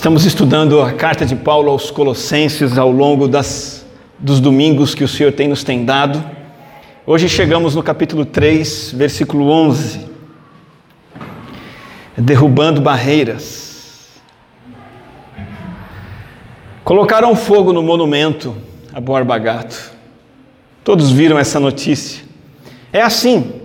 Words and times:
Estamos 0.00 0.24
estudando 0.24 0.80
a 0.80 0.94
carta 0.94 1.26
de 1.26 1.36
Paulo 1.36 1.70
aos 1.70 1.90
Colossenses 1.90 2.78
ao 2.78 2.90
longo 2.90 3.28
das, 3.28 3.84
dos 4.18 4.40
domingos 4.40 4.94
que 4.94 5.04
o 5.04 5.08
Senhor 5.08 5.30
tem 5.30 5.46
nos 5.46 5.62
tem 5.62 5.84
dado. 5.84 6.24
Hoje 7.06 7.28
chegamos 7.28 7.74
no 7.74 7.82
capítulo 7.82 8.24
3, 8.24 8.94
versículo 8.96 9.50
11. 9.50 10.06
Derrubando 12.16 12.80
barreiras. 12.80 14.08
Colocaram 16.82 17.36
fogo 17.36 17.70
no 17.70 17.82
monumento 17.82 18.56
a 18.94 19.00
Borba 19.02 19.36
Gato. 19.36 19.92
Todos 20.82 21.10
viram 21.10 21.38
essa 21.38 21.60
notícia. 21.60 22.24
É 22.90 23.02
assim. 23.02 23.59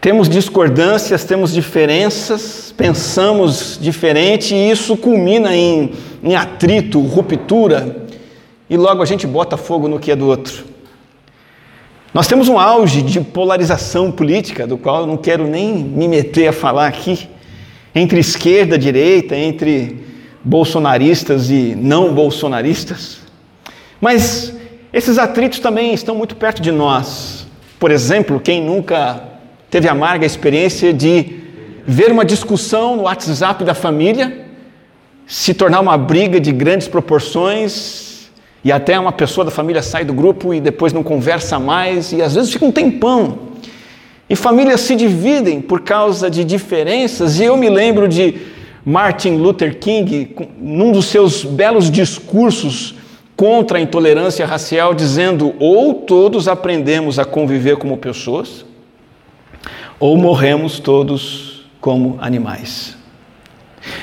Temos 0.00 0.30
discordâncias, 0.30 1.24
temos 1.24 1.52
diferenças, 1.52 2.72
pensamos 2.74 3.78
diferente 3.78 4.54
e 4.54 4.70
isso 4.70 4.96
culmina 4.96 5.54
em, 5.54 5.92
em 6.24 6.34
atrito, 6.34 6.98
ruptura 7.00 8.06
e 8.68 8.78
logo 8.78 9.02
a 9.02 9.04
gente 9.04 9.26
bota 9.26 9.58
fogo 9.58 9.88
no 9.88 9.98
que 9.98 10.10
é 10.10 10.16
do 10.16 10.26
outro. 10.26 10.64
Nós 12.14 12.26
temos 12.26 12.48
um 12.48 12.58
auge 12.58 13.02
de 13.02 13.20
polarização 13.20 14.10
política, 14.10 14.66
do 14.66 14.78
qual 14.78 15.02
eu 15.02 15.06
não 15.06 15.18
quero 15.18 15.46
nem 15.46 15.74
me 15.74 16.08
meter 16.08 16.48
a 16.48 16.52
falar 16.52 16.86
aqui, 16.86 17.28
entre 17.94 18.20
esquerda 18.20 18.76
e 18.76 18.78
direita, 18.78 19.36
entre 19.36 20.02
bolsonaristas 20.42 21.50
e 21.50 21.76
não 21.76 22.14
bolsonaristas. 22.14 23.18
Mas 24.00 24.54
esses 24.94 25.18
atritos 25.18 25.58
também 25.58 25.92
estão 25.92 26.14
muito 26.14 26.34
perto 26.36 26.62
de 26.62 26.72
nós. 26.72 27.46
Por 27.78 27.90
exemplo, 27.90 28.40
quem 28.40 28.62
nunca 28.62 29.29
teve 29.70 29.88
a 29.88 29.92
amarga 29.92 30.26
experiência 30.26 30.92
de 30.92 31.38
ver 31.86 32.10
uma 32.10 32.24
discussão 32.24 32.96
no 32.96 33.02
WhatsApp 33.04 33.64
da 33.64 33.74
família 33.74 34.46
se 35.26 35.54
tornar 35.54 35.78
uma 35.78 35.96
briga 35.96 36.40
de 36.40 36.50
grandes 36.50 36.88
proporções 36.88 38.30
e 38.64 38.72
até 38.72 38.98
uma 38.98 39.12
pessoa 39.12 39.44
da 39.44 39.50
família 39.50 39.80
sai 39.80 40.04
do 40.04 40.12
grupo 40.12 40.52
e 40.52 40.60
depois 40.60 40.92
não 40.92 41.04
conversa 41.04 41.58
mais 41.58 42.12
e 42.12 42.20
às 42.20 42.34
vezes 42.34 42.52
fica 42.52 42.64
um 42.64 42.72
tempão. 42.72 43.50
E 44.28 44.36
famílias 44.36 44.80
se 44.80 44.94
dividem 44.94 45.60
por 45.60 45.80
causa 45.80 46.30
de 46.30 46.44
diferenças, 46.44 47.40
e 47.40 47.44
eu 47.44 47.56
me 47.56 47.68
lembro 47.68 48.06
de 48.06 48.36
Martin 48.84 49.36
Luther 49.36 49.78
King, 49.78 50.36
num 50.56 50.92
dos 50.92 51.06
seus 51.06 51.44
belos 51.44 51.90
discursos 51.90 52.94
contra 53.36 53.78
a 53.78 53.80
intolerância 53.80 54.46
racial, 54.46 54.94
dizendo: 54.94 55.52
ou 55.58 55.94
todos 55.94 56.46
aprendemos 56.46 57.18
a 57.18 57.24
conviver 57.24 57.76
como 57.76 57.96
pessoas, 57.96 58.64
ou 60.00 60.16
morremos 60.16 60.80
todos 60.80 61.62
como 61.80 62.16
animais. 62.20 62.96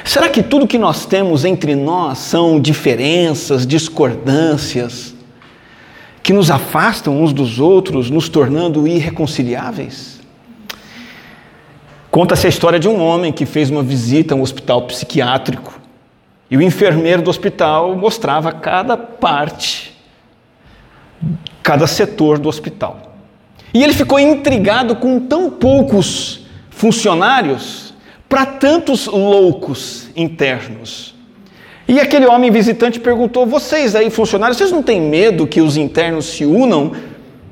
Será 0.06 0.30
que 0.30 0.44
tudo 0.44 0.68
que 0.68 0.78
nós 0.78 1.06
temos 1.06 1.44
entre 1.44 1.76
nós 1.76 2.20
são 2.20 2.60
diferenças, 2.60 3.66
discordâncias, 3.66 5.16
que 6.22 6.32
nos 6.32 6.52
afastam 6.52 7.22
uns 7.22 7.34
dos 7.34 7.60
outros, 7.60 8.10
nos 8.10 8.30
tornando 8.30 8.88
irreconciliáveis? 8.88 10.20
Conta-se 12.12 12.46
a 12.46 12.50
história 12.50 12.80
de 12.80 12.88
um 12.88 13.02
homem 13.02 13.32
que 13.32 13.46
fez 13.46 13.70
uma 13.70 13.84
visita 13.84 14.34
a 14.34 14.38
um 14.38 14.42
hospital 14.42 14.84
psiquiátrico 14.84 15.80
e 16.50 16.58
o 16.58 16.62
enfermeiro 16.62 17.22
do 17.22 17.30
hospital 17.30 17.96
mostrava 17.96 18.52
cada 18.52 18.96
parte, 18.96 19.94
cada 21.62 21.86
setor 21.86 22.40
do 22.40 22.48
hospital. 22.48 23.07
E 23.74 23.84
ele 23.84 23.94
ficou 23.94 24.20
intrigado 24.20 24.96
com 24.96 25.20
tão 25.20 25.50
poucos 25.50 26.46
funcionários 26.70 27.94
para 28.30 28.46
tantos 28.46 29.08
loucos 29.08 30.10
internos. 30.16 31.16
E 31.88 32.00
aquele 32.00 32.26
homem 32.26 32.52
visitante 32.52 33.00
perguntou: 33.00 33.46
Vocês 33.46 33.96
aí, 33.96 34.10
funcionários, 34.10 34.58
vocês 34.58 34.72
não 34.72 34.84
têm 34.84 35.02
medo 35.02 35.48
que 35.48 35.62
os 35.62 35.78
internos 35.78 36.26
se 36.26 36.46
unam 36.46 36.92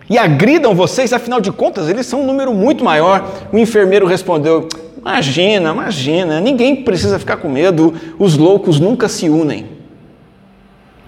e 0.09 0.17
agridam 0.17 0.75
vocês? 0.75 1.13
Afinal 1.13 1.39
de 1.39 1.51
contas, 1.51 1.89
eles 1.89 2.05
são 2.05 2.21
um 2.21 2.25
número 2.25 2.53
muito 2.53 2.83
maior. 2.83 3.31
O 3.51 3.57
enfermeiro 3.57 4.05
respondeu: 4.05 4.67
Imagina, 4.97 5.71
imagina, 5.71 6.41
ninguém 6.41 6.75
precisa 6.77 7.17
ficar 7.17 7.37
com 7.37 7.47
medo, 7.47 7.93
os 8.19 8.35
loucos 8.35 8.79
nunca 8.79 9.07
se 9.07 9.29
unem. 9.29 9.67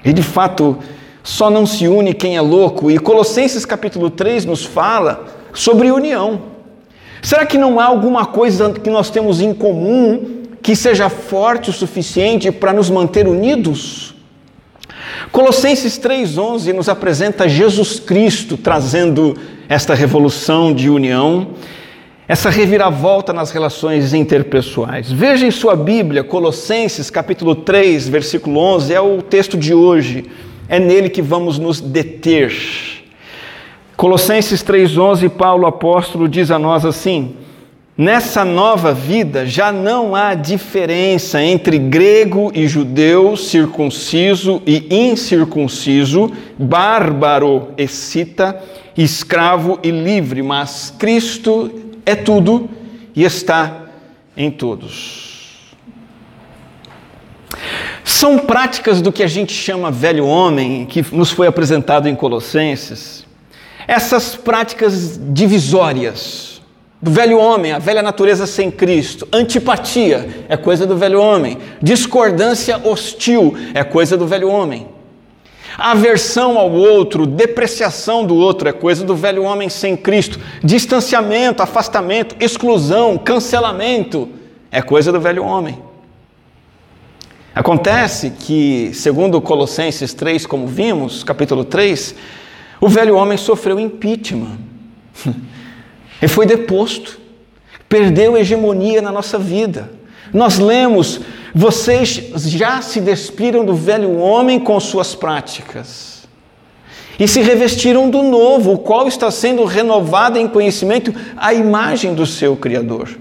E 0.05 0.13
de 0.13 0.23
fato, 0.23 0.77
só 1.27 1.49
não 1.49 1.65
se 1.65 1.89
une 1.89 2.13
quem 2.13 2.37
é 2.37 2.41
louco. 2.41 2.89
E 2.89 2.97
Colossenses 2.97 3.65
capítulo 3.65 4.09
3 4.09 4.45
nos 4.45 4.63
fala 4.63 5.25
sobre 5.51 5.91
união. 5.91 6.41
Será 7.21 7.45
que 7.45 7.57
não 7.57 7.81
há 7.81 7.83
alguma 7.83 8.25
coisa 8.27 8.71
que 8.71 8.89
nós 8.89 9.09
temos 9.09 9.41
em 9.41 9.53
comum 9.53 10.43
que 10.61 10.73
seja 10.73 11.09
forte 11.09 11.69
o 11.69 11.73
suficiente 11.73 12.49
para 12.49 12.71
nos 12.71 12.89
manter 12.89 13.27
unidos? 13.27 14.15
Colossenses 15.29 15.99
3,11 15.99 16.71
nos 16.71 16.87
apresenta 16.87 17.49
Jesus 17.49 17.99
Cristo 17.99 18.55
trazendo 18.55 19.37
esta 19.67 19.93
revolução 19.93 20.73
de 20.73 20.89
união, 20.89 21.49
essa 22.25 22.49
reviravolta 22.49 23.33
nas 23.33 23.51
relações 23.51 24.13
interpessoais. 24.13 25.11
Veja 25.11 25.45
em 25.45 25.51
sua 25.51 25.75
Bíblia, 25.75 26.23
Colossenses 26.23 27.09
capítulo 27.09 27.53
3, 27.53 28.07
versículo 28.07 28.61
11, 28.61 28.93
é 28.93 29.01
o 29.01 29.21
texto 29.21 29.57
de 29.57 29.73
hoje. 29.73 30.23
É 30.69 30.79
nele 30.79 31.09
que 31.09 31.21
vamos 31.21 31.57
nos 31.57 31.79
deter. 31.79 32.53
Colossenses 33.95 34.63
3,11, 34.63 35.29
Paulo 35.29 35.65
apóstolo 35.65 36.27
diz 36.27 36.51
a 36.51 36.59
nós 36.59 36.85
assim: 36.85 37.35
Nessa 37.97 38.45
nova 38.45 38.93
vida 38.93 39.45
já 39.45 39.71
não 39.71 40.13
há 40.13 40.35
diferença 40.35 41.41
entre 41.41 41.79
grego 41.79 42.51
e 42.53 42.67
judeu, 42.67 43.35
circunciso 43.35 44.61
e 44.67 44.85
incircunciso, 44.91 46.31
bárbaro 46.59 47.69
e 47.75 47.87
cita, 47.87 48.61
escravo 48.95 49.79
e 49.81 49.89
livre, 49.89 50.43
mas 50.43 50.93
Cristo 50.99 51.71
é 52.05 52.13
tudo 52.13 52.69
e 53.15 53.23
está 53.23 53.85
em 54.37 54.51
todos. 54.51 55.36
São 58.07 58.39
práticas 58.39 59.01
do 59.01 59.11
que 59.11 59.21
a 59.21 59.27
gente 59.27 59.51
chama 59.51 59.91
velho 59.91 60.25
homem, 60.25 60.85
que 60.85 61.05
nos 61.13 61.29
foi 61.29 61.45
apresentado 61.45 62.07
em 62.07 62.15
Colossenses. 62.15 63.25
Essas 63.85 64.33
práticas 64.33 65.19
divisórias 65.21 66.61
do 67.01 67.11
velho 67.11 67.37
homem, 67.37 67.73
a 67.73 67.79
velha 67.79 68.01
natureza 68.01 68.47
sem 68.47 68.71
Cristo. 68.71 69.27
Antipatia 69.29 70.45
é 70.47 70.55
coisa 70.55 70.87
do 70.87 70.95
velho 70.95 71.21
homem. 71.21 71.57
Discordância 71.81 72.79
hostil 72.81 73.53
é 73.73 73.83
coisa 73.83 74.15
do 74.15 74.25
velho 74.25 74.47
homem. 74.47 74.87
Aversão 75.77 76.57
ao 76.57 76.71
outro, 76.71 77.25
depreciação 77.25 78.25
do 78.25 78.37
outro 78.37 78.69
é 78.69 78.71
coisa 78.71 79.03
do 79.03 79.17
velho 79.17 79.43
homem 79.43 79.67
sem 79.67 79.97
Cristo. 79.97 80.39
Distanciamento, 80.63 81.61
afastamento, 81.61 82.37
exclusão, 82.39 83.17
cancelamento 83.17 84.29
é 84.71 84.81
coisa 84.81 85.11
do 85.11 85.19
velho 85.19 85.43
homem. 85.43 85.86
Acontece 87.57 88.29
que, 88.29 88.91
segundo 88.93 89.41
Colossenses 89.41 90.13
3, 90.13 90.45
como 90.45 90.67
vimos, 90.67 91.23
capítulo 91.23 91.65
3, 91.65 92.13
o 92.79 92.87
velho 92.87 93.15
homem 93.15 93.35
sofreu 93.35 93.79
impeachment. 93.79 94.59
Ele 96.21 96.29
foi 96.29 96.45
deposto, 96.45 97.19
perdeu 97.89 98.37
hegemonia 98.37 99.01
na 99.01 99.11
nossa 99.11 99.39
vida. 99.39 99.89
Nós 100.31 100.59
lemos: 100.59 101.19
vocês 101.51 102.29
já 102.43 102.79
se 102.83 103.01
despiram 103.01 103.65
do 103.65 103.73
velho 103.73 104.19
homem 104.19 104.59
com 104.59 104.79
suas 104.79 105.15
práticas 105.15 106.27
e 107.19 107.27
se 107.27 107.41
revestiram 107.41 108.07
do 108.07 108.21
novo, 108.21 108.73
o 108.73 108.77
qual 108.77 109.07
está 109.07 109.31
sendo 109.31 109.65
renovado 109.65 110.37
em 110.37 110.47
conhecimento 110.47 111.11
à 111.35 111.55
imagem 111.55 112.13
do 112.13 112.27
seu 112.27 112.55
Criador. 112.55 113.17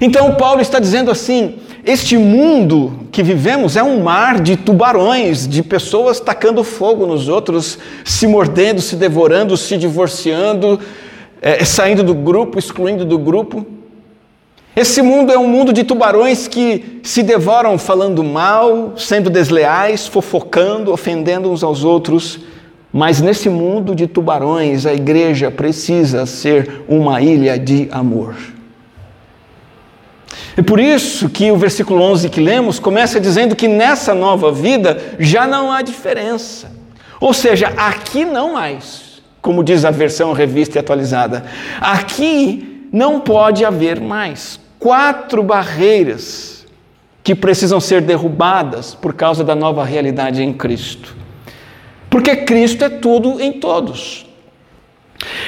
Então, 0.00 0.34
Paulo 0.34 0.60
está 0.60 0.80
dizendo 0.80 1.12
assim: 1.12 1.60
este 1.86 2.16
mundo 2.16 3.00
que 3.12 3.22
vivemos 3.22 3.76
é 3.76 3.82
um 3.82 4.02
mar 4.02 4.40
de 4.40 4.56
tubarões, 4.56 5.46
de 5.46 5.62
pessoas 5.62 6.18
tacando 6.18 6.64
fogo 6.64 7.06
nos 7.06 7.28
outros, 7.28 7.78
se 8.04 8.26
mordendo, 8.26 8.80
se 8.80 8.96
devorando, 8.96 9.56
se 9.56 9.76
divorciando, 9.76 10.80
é, 11.42 11.64
saindo 11.64 12.02
do 12.02 12.14
grupo, 12.14 12.58
excluindo 12.58 13.04
do 13.04 13.18
grupo. 13.18 13.66
Esse 14.74 15.02
mundo 15.02 15.30
é 15.30 15.38
um 15.38 15.46
mundo 15.46 15.72
de 15.72 15.84
tubarões 15.84 16.48
que 16.48 17.00
se 17.02 17.22
devoram 17.22 17.78
falando 17.78 18.24
mal, 18.24 18.94
sendo 18.96 19.28
desleais, 19.28 20.06
fofocando, 20.06 20.90
ofendendo 20.92 21.50
uns 21.50 21.62
aos 21.62 21.84
outros. 21.84 22.40
Mas 22.92 23.20
nesse 23.20 23.48
mundo 23.48 23.94
de 23.94 24.06
tubarões, 24.06 24.86
a 24.86 24.94
igreja 24.94 25.50
precisa 25.50 26.26
ser 26.26 26.84
uma 26.88 27.20
ilha 27.20 27.58
de 27.58 27.88
amor. 27.90 28.53
É 30.56 30.62
por 30.62 30.78
isso 30.78 31.28
que 31.28 31.50
o 31.50 31.56
versículo 31.56 32.00
11 32.00 32.28
que 32.28 32.40
lemos 32.40 32.78
começa 32.78 33.18
dizendo 33.18 33.56
que 33.56 33.66
nessa 33.66 34.14
nova 34.14 34.52
vida 34.52 35.16
já 35.18 35.46
não 35.46 35.72
há 35.72 35.82
diferença. 35.82 36.70
Ou 37.20 37.34
seja, 37.34 37.72
aqui 37.76 38.24
não 38.24 38.52
mais, 38.52 39.22
como 39.42 39.64
diz 39.64 39.84
a 39.84 39.90
versão 39.90 40.32
revista 40.32 40.78
e 40.78 40.80
atualizada. 40.80 41.44
Aqui 41.80 42.88
não 42.92 43.20
pode 43.20 43.64
haver 43.64 44.00
mais 44.00 44.60
quatro 44.78 45.42
barreiras 45.42 46.64
que 47.24 47.34
precisam 47.34 47.80
ser 47.80 48.02
derrubadas 48.02 48.94
por 48.94 49.14
causa 49.14 49.42
da 49.42 49.54
nova 49.54 49.84
realidade 49.84 50.42
em 50.42 50.52
Cristo. 50.52 51.16
Porque 52.08 52.36
Cristo 52.36 52.84
é 52.84 52.88
tudo 52.88 53.40
em 53.40 53.54
todos. 53.54 54.26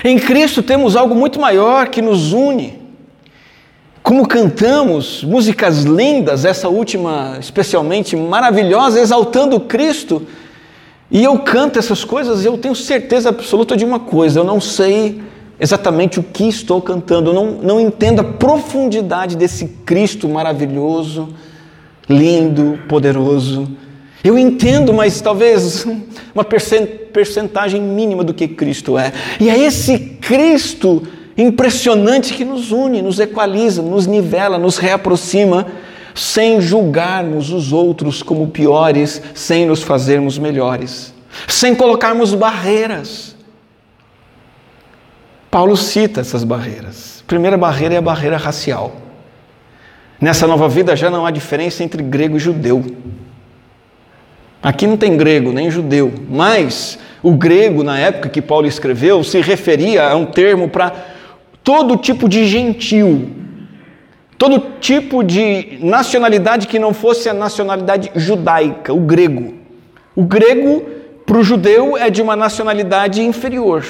Em 0.02 0.18
Cristo 0.18 0.62
temos 0.62 0.96
algo 0.96 1.14
muito 1.14 1.38
maior 1.38 1.88
que 1.88 2.02
nos 2.02 2.32
une. 2.32 2.85
Como 4.06 4.24
cantamos 4.24 5.24
músicas 5.24 5.82
lindas, 5.82 6.44
essa 6.44 6.68
última 6.68 7.38
especialmente 7.40 8.14
maravilhosa, 8.14 9.00
exaltando 9.00 9.58
Cristo. 9.58 10.22
E 11.10 11.24
eu 11.24 11.36
canto 11.40 11.76
essas 11.76 12.04
coisas 12.04 12.44
e 12.44 12.46
eu 12.46 12.56
tenho 12.56 12.76
certeza 12.76 13.30
absoluta 13.30 13.76
de 13.76 13.84
uma 13.84 13.98
coisa: 13.98 14.38
eu 14.38 14.44
não 14.44 14.60
sei 14.60 15.20
exatamente 15.58 16.20
o 16.20 16.22
que 16.22 16.44
estou 16.46 16.80
cantando, 16.80 17.30
eu 17.30 17.34
não, 17.34 17.50
não 17.60 17.80
entendo 17.80 18.20
a 18.20 18.24
profundidade 18.24 19.36
desse 19.36 19.66
Cristo 19.84 20.28
maravilhoso 20.28 21.30
lindo, 22.08 22.78
poderoso. 22.88 23.68
Eu 24.22 24.38
entendo, 24.38 24.94
mas 24.94 25.20
talvez 25.20 25.84
uma 26.32 26.44
percentagem 26.44 27.82
mínima 27.82 28.22
do 28.22 28.32
que 28.32 28.46
Cristo 28.46 28.96
é. 28.96 29.12
E 29.40 29.50
é 29.50 29.58
esse 29.58 29.98
Cristo 29.98 31.02
impressionante 31.36 32.34
que 32.34 32.44
nos 32.44 32.72
une, 32.72 33.02
nos 33.02 33.18
equaliza, 33.20 33.82
nos 33.82 34.06
nivela, 34.06 34.58
nos 34.58 34.78
reaproxima, 34.78 35.66
sem 36.14 36.60
julgarmos 36.60 37.50
os 37.50 37.72
outros 37.72 38.22
como 38.22 38.48
piores, 38.48 39.20
sem 39.34 39.66
nos 39.66 39.82
fazermos 39.82 40.38
melhores, 40.38 41.12
sem 41.46 41.74
colocarmos 41.74 42.32
barreiras. 42.32 43.36
Paulo 45.50 45.76
cita 45.76 46.22
essas 46.22 46.42
barreiras. 46.42 47.22
A 47.22 47.26
primeira 47.26 47.56
barreira 47.56 47.94
é 47.94 47.98
a 47.98 48.02
barreira 48.02 48.36
racial. 48.36 48.96
Nessa 50.20 50.46
nova 50.46 50.68
vida 50.68 50.96
já 50.96 51.10
não 51.10 51.26
há 51.26 51.30
diferença 51.30 51.84
entre 51.84 52.02
grego 52.02 52.36
e 52.36 52.40
judeu. 52.40 52.84
Aqui 54.62 54.86
não 54.86 54.96
tem 54.96 55.16
grego 55.16 55.52
nem 55.52 55.70
judeu, 55.70 56.12
mas 56.28 56.98
o 57.22 57.32
grego, 57.32 57.84
na 57.84 57.98
época 57.98 58.28
que 58.28 58.40
Paulo 58.40 58.66
escreveu, 58.66 59.22
se 59.22 59.40
referia 59.40 60.08
a 60.08 60.16
um 60.16 60.24
termo 60.24 60.68
para 60.68 60.92
todo 61.66 61.96
tipo 61.96 62.28
de 62.28 62.46
gentil, 62.46 63.28
todo 64.38 64.78
tipo 64.78 65.24
de 65.24 65.78
nacionalidade 65.80 66.68
que 66.68 66.78
não 66.78 66.94
fosse 66.94 67.28
a 67.28 67.34
nacionalidade 67.34 68.12
judaica, 68.14 68.94
o 68.94 69.00
grego. 69.00 69.52
O 70.14 70.22
grego, 70.22 70.86
para 71.26 71.38
o 71.38 71.42
judeu, 71.42 71.96
é 71.96 72.08
de 72.08 72.22
uma 72.22 72.36
nacionalidade 72.36 73.20
inferior. 73.20 73.84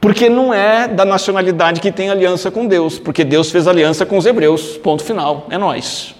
Porque 0.00 0.28
não 0.28 0.54
é 0.54 0.86
da 0.86 1.04
nacionalidade 1.04 1.80
que 1.80 1.90
tem 1.90 2.08
aliança 2.08 2.52
com 2.52 2.68
Deus, 2.68 3.00
porque 3.00 3.24
Deus 3.24 3.50
fez 3.50 3.66
aliança 3.66 4.06
com 4.06 4.16
os 4.16 4.24
hebreus, 4.24 4.76
ponto 4.76 5.02
final, 5.02 5.48
é 5.50 5.58
nós. 5.58 6.14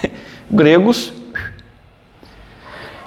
Gregos. 0.48 1.12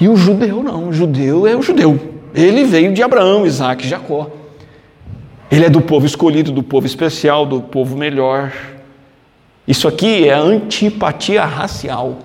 E 0.02 0.10
o 0.10 0.18
judeu 0.18 0.62
não, 0.62 0.90
o 0.90 0.94
judeu 0.94 1.48
é 1.48 1.56
o 1.56 1.62
judeu. 1.62 1.98
Ele 2.36 2.66
veio 2.66 2.92
de 2.92 3.02
Abraão, 3.02 3.46
Isaac 3.46 3.88
Jacó. 3.88 4.41
Ele 5.52 5.66
é 5.66 5.70
do 5.70 5.82
povo 5.82 6.06
escolhido, 6.06 6.52
do 6.52 6.64
povo 6.64 6.86
especial, 6.86 7.46
do 7.46 7.62
povo 7.62 7.98
melhor. 7.98 8.54
Isso 9.68 9.88
aqui 9.88 10.28
é 10.28 10.34
antipatia 10.34 11.44
racial. 11.44 12.20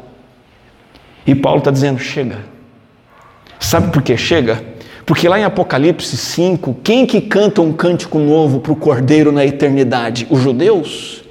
E 1.26 1.34
Paulo 1.34 1.58
está 1.58 1.72
dizendo: 1.72 1.98
chega. 1.98 2.38
Sabe 3.58 3.90
por 3.90 4.02
que 4.02 4.16
chega? 4.16 4.62
Porque 5.04 5.28
lá 5.28 5.38
em 5.38 5.44
Apocalipse 5.44 6.16
5, 6.16 6.78
quem 6.82 7.06
que 7.06 7.20
canta 7.20 7.60
um 7.60 7.72
cântico 7.72 8.18
novo 8.18 8.60
para 8.60 8.72
o 8.72 8.76
Cordeiro 8.76 9.32
na 9.32 9.44
eternidade? 9.44 10.26
Os 10.30 10.40
judeus? 10.40 11.24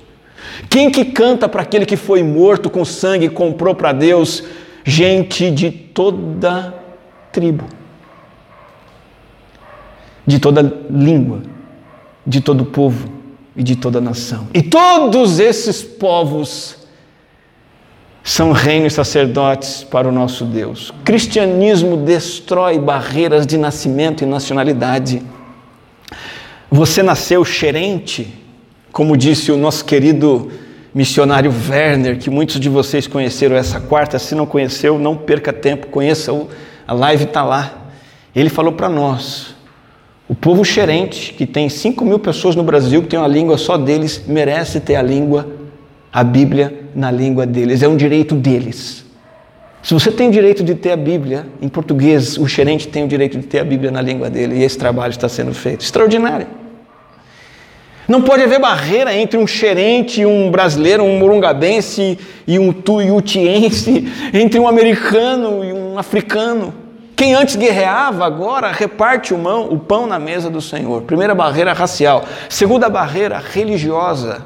Quem 0.70 0.90
que 0.90 1.06
canta 1.06 1.48
para 1.48 1.62
aquele 1.62 1.86
que 1.86 1.98
foi 1.98 2.24
morto 2.24 2.70
com 2.70 2.84
sangue 2.84 3.26
e 3.26 3.30
comprou 3.30 3.76
para 3.76 3.92
Deus 3.92 4.44
gente 4.84 5.52
de 5.52 5.72
toda 5.72 6.74
tribo, 7.32 7.66
de 10.26 10.40
toda 10.40 10.62
língua, 10.90 11.42
de 12.26 12.42
todo 12.42 12.66
povo 12.66 13.10
e 13.56 13.64
de 13.64 13.76
toda 13.76 14.02
nação. 14.02 14.48
E 14.54 14.62
todos 14.62 15.40
esses 15.40 15.82
povos 15.84 16.78
são 18.24 18.52
reinos 18.52 18.94
sacerdotes 18.94 19.84
para 19.84 20.08
o 20.08 20.12
nosso 20.12 20.46
Deus. 20.46 20.90
O 20.90 20.94
cristianismo 21.04 21.96
destrói 21.98 22.80
barreiras 22.80 23.46
de 23.46 23.58
nascimento 23.58 24.24
e 24.24 24.28
nacionalidade. 24.28 25.22
Você 26.72 27.04
nasceu 27.04 27.46
xerente, 27.46 28.34
como 28.92 29.16
disse 29.16 29.52
o 29.52 29.58
nosso 29.58 29.86
querido 29.86 30.52
missionário 30.94 31.54
Werner, 31.70 32.18
que 32.18 32.30
muitos 32.30 32.60
de 32.60 32.70
vocês 32.70 33.06
conheceram 33.06 33.56
essa 33.56 33.80
quarta. 33.80 34.18
Se 34.18 34.34
não 34.34 34.46
conheceu, 34.46 34.98
não 34.98 35.16
perca 35.16 35.54
tempo, 35.54 35.88
conheça 35.88 36.34
o 36.34 36.50
a 36.88 36.94
live 36.94 37.24
está 37.24 37.44
lá. 37.44 37.90
Ele 38.36 38.50
falou 38.50 38.74
para 38.74 38.90
nós: 38.90 39.55
o 40.28 40.34
povo 40.34 40.66
xerente, 40.66 41.34
que 41.34 41.46
tem 41.46 41.70
5 41.70 42.04
mil 42.04 42.18
pessoas 42.18 42.56
no 42.56 42.64
Brasil, 42.64 43.02
que 43.02 43.10
tem 43.10 43.20
uma 43.20 43.28
língua 43.28 43.58
só 43.58 43.78
deles, 43.78 44.24
merece 44.28 44.80
ter 44.80 44.96
a 44.96 45.02
língua 45.02 45.48
a 46.12 46.24
Bíblia 46.24 46.74
na 46.96 47.12
língua 47.12 47.46
deles, 47.46 47.84
é 47.84 47.90
um 47.90 47.98
direito 47.98 48.36
deles. 48.36 49.04
Se 49.84 49.94
você 49.94 50.10
tem 50.10 50.30
o 50.30 50.32
direito 50.32 50.64
de 50.64 50.74
ter 50.74 50.92
a 50.92 50.96
Bíblia 50.96 51.46
em 51.62 51.68
português, 51.68 52.38
o 52.38 52.48
gerente 52.48 52.88
tem 52.88 53.04
o 53.04 53.08
direito 53.08 53.38
de 53.38 53.46
ter 53.46 53.60
a 53.60 53.66
Bíblia 53.66 53.92
na 53.92 54.02
língua 54.02 54.30
dele, 54.30 54.56
e 54.56 54.64
esse 54.64 54.78
trabalho 54.78 55.12
está 55.12 55.28
sendo 55.28 55.54
feito. 55.54 55.82
Extraordinário. 55.82 56.48
Não 58.08 58.22
pode 58.22 58.44
haver 58.44 58.60
barreira 58.60 59.14
entre 59.14 59.38
um 59.38 59.46
xerente, 59.46 60.26
um 60.26 60.50
brasileiro, 60.50 61.04
um 61.04 61.20
morungabense 61.20 62.18
e 62.48 62.58
um 62.58 62.72
tuiutiense, 62.72 64.08
entre 64.34 64.58
um 64.58 64.68
americano 64.70 65.66
e 65.66 65.74
um 65.74 66.00
africano. 66.00 66.85
Quem 67.16 67.34
antes 67.34 67.56
guerreava, 67.56 68.26
agora 68.26 68.72
reparte 68.72 69.34
o, 69.34 69.80
pão 69.80 70.06
na 70.06 70.20
mesa 70.20 70.50
do 70.50 70.62
Senhor. 70.62 71.04
Primeira 71.04 71.34
barreira 71.34 71.72
racial. 71.72 72.26
Segunda 72.50 72.90
barreira 72.90 73.40
religiosa. 73.40 74.44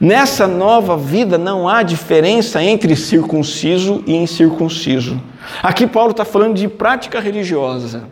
Nessa 0.00 0.46
nova 0.46 0.96
vida 0.96 1.36
não 1.36 1.68
há 1.68 1.82
diferença 1.82 2.62
entre 2.62 2.96
circunciso 2.96 4.02
e 4.06 4.16
incircunciso. 4.16 5.20
Aqui 5.62 5.86
Paulo 5.86 6.12
está 6.12 6.24
falando 6.24 6.54
de 6.54 6.66
prática 6.66 7.20
religiosa. 7.20 8.04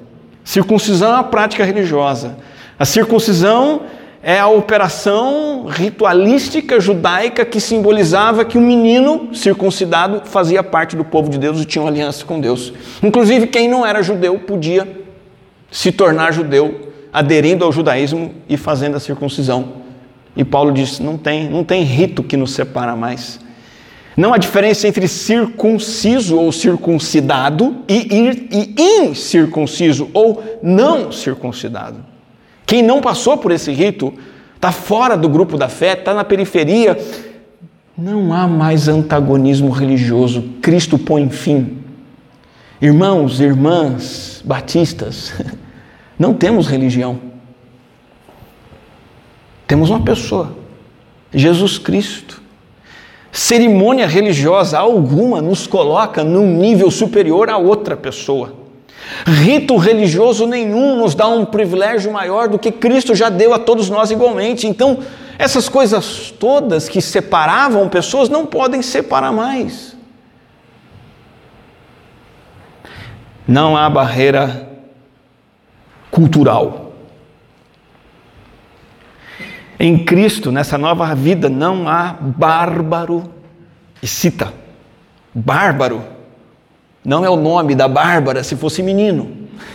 Circuncisão 0.45 1.11
é 1.11 1.15
uma 1.15 1.25
prática 1.25 1.65
religiosa. 1.65 2.37
A 2.79 2.85
circuncisão 2.85 3.83
é 4.23 4.39
a 4.39 4.49
operação 4.49 5.67
ritualística 5.69 6.81
judaica 6.81 7.45
que 7.45 7.61
simbolizava 7.61 8.45
que 8.45 8.59
o 8.59 8.61
menino 8.61 9.35
circuncidado 9.35 10.23
fazia 10.25 10.63
parte 10.63 10.97
do 10.97 11.05
povo 11.05 11.29
de 11.29 11.39
Deus 11.39 11.61
e 11.61 11.65
tinha 11.65 11.83
uma 11.83 11.91
aliança 11.91 12.25
com 12.25 12.41
Deus. 12.41 12.73
Inclusive, 13.03 13.47
quem 13.47 13.69
não 13.69 13.87
era 13.87 14.03
judeu 14.03 14.39
podia 14.41 15.07
se 15.71 15.93
tornar 15.93 16.33
judeu, 16.33 16.93
aderindo 17.13 17.65
ao 17.65 17.73
judaísmo 17.73 18.33
e 18.49 18.57
fazendo 18.57 18.97
a 18.97 19.01
circuncisão. 19.01 19.75
E 20.37 20.45
Paulo 20.45 20.73
diz: 20.73 20.99
não 20.99 21.17
tem, 21.17 21.49
não 21.49 21.63
tem 21.63 21.83
rito 21.85 22.23
que 22.23 22.37
nos 22.37 22.53
separa 22.53 22.97
mais. 22.97 23.41
Não 24.17 24.35
há 24.35 24.39
diferença 24.39 24.89
entre 24.89 25.07
circunciso 25.07 26.37
ou 26.37 26.51
circuncidado 26.51 27.85
e, 27.89 28.09
e 28.51 29.05
incircunciso 29.05 30.11
ou 30.13 30.43
não 30.61 31.13
circuncidado. 31.13 32.08
Quem 32.69 32.83
não 32.83 33.01
passou 33.01 33.39
por 33.39 33.51
esse 33.51 33.73
rito 33.73 34.13
está 34.55 34.71
fora 34.71 35.17
do 35.17 35.27
grupo 35.27 35.57
da 35.57 35.71
fé, 35.71 35.95
está 35.95 36.13
na 36.13 36.23
periferia. 36.23 36.99
Não 37.97 38.31
há 38.31 38.47
mais 38.47 38.89
antagonismo 38.89 39.71
religioso. 39.71 40.43
Cristo 40.61 40.99
põe 40.99 41.31
fim. 41.31 41.79
Irmãos, 42.79 43.41
irmãs, 43.41 44.43
batistas, 44.45 45.33
não 46.19 46.35
temos 46.35 46.67
religião. 46.67 47.19
Temos 49.67 49.89
uma 49.89 50.03
pessoa, 50.03 50.55
Jesus 51.33 51.79
Cristo. 51.79 52.43
Cerimônia 53.33 54.07
religiosa 54.07 54.79
alguma 54.79 55.41
nos 55.41 55.67
coloca 55.67 56.23
num 56.23 56.59
nível 56.59 56.91
superior 56.91 57.49
a 57.49 57.57
outra 57.57 57.97
pessoa. 57.97 58.58
Rito 59.27 59.77
religioso 59.77 60.47
nenhum 60.47 60.97
nos 60.97 61.15
dá 61.15 61.27
um 61.29 61.45
privilégio 61.45 62.13
maior 62.13 62.49
do 62.49 62.59
que 62.59 62.71
Cristo 62.71 63.15
já 63.15 63.29
deu 63.29 63.55
a 63.55 63.59
todos 63.59 63.89
nós 63.89 64.11
igualmente. 64.11 64.67
Então, 64.67 64.99
essas 65.39 65.69
coisas 65.69 66.31
todas 66.39 66.89
que 66.89 67.01
separavam 67.01 67.89
pessoas 67.89 68.29
não 68.29 68.45
podem 68.45 68.83
separar 68.83 69.33
mais. 69.33 69.97
Não 73.47 73.77
há 73.77 73.89
barreira 73.89 74.69
cultural. 76.11 76.93
Em 79.81 80.05
Cristo, 80.05 80.51
nessa 80.51 80.77
nova 80.77 81.15
vida, 81.15 81.49
não 81.49 81.89
há 81.89 82.17
bárbaro 82.21 83.33
e 84.03 84.07
cita. 84.07 84.53
Bárbaro 85.33 86.18
não 87.09 87.25
é 87.25 87.31
o 87.31 87.37
nome 87.37 87.75
da 87.75 87.89
Bárbara 87.89 88.45
se 88.45 88.55
fosse 88.55 88.83
menino. 88.83 89.31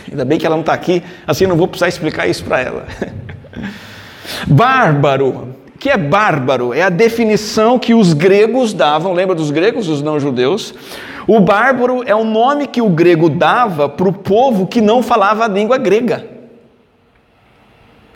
Ainda 0.08 0.24
bem 0.24 0.38
que 0.38 0.46
ela 0.46 0.54
não 0.54 0.60
está 0.60 0.72
aqui, 0.72 1.02
assim 1.26 1.48
não 1.48 1.56
vou 1.56 1.66
precisar 1.66 1.88
explicar 1.88 2.28
isso 2.28 2.44
para 2.44 2.60
ela. 2.60 2.86
Bárbaro, 4.46 5.48
que 5.80 5.90
é 5.90 5.98
bárbaro? 5.98 6.72
É 6.72 6.82
a 6.82 6.88
definição 6.88 7.78
que 7.78 7.92
os 7.92 8.12
gregos 8.12 8.72
davam, 8.72 9.12
lembra 9.12 9.34
dos 9.34 9.50
gregos, 9.50 9.88
os 9.88 10.00
não-judeus? 10.00 10.72
O 11.26 11.40
bárbaro 11.40 12.04
é 12.06 12.14
o 12.14 12.24
nome 12.24 12.68
que 12.68 12.80
o 12.80 12.88
grego 12.88 13.28
dava 13.28 13.88
para 13.88 14.08
o 14.08 14.12
povo 14.12 14.66
que 14.66 14.80
não 14.80 15.02
falava 15.02 15.44
a 15.44 15.48
língua 15.48 15.76
grega. 15.76 16.24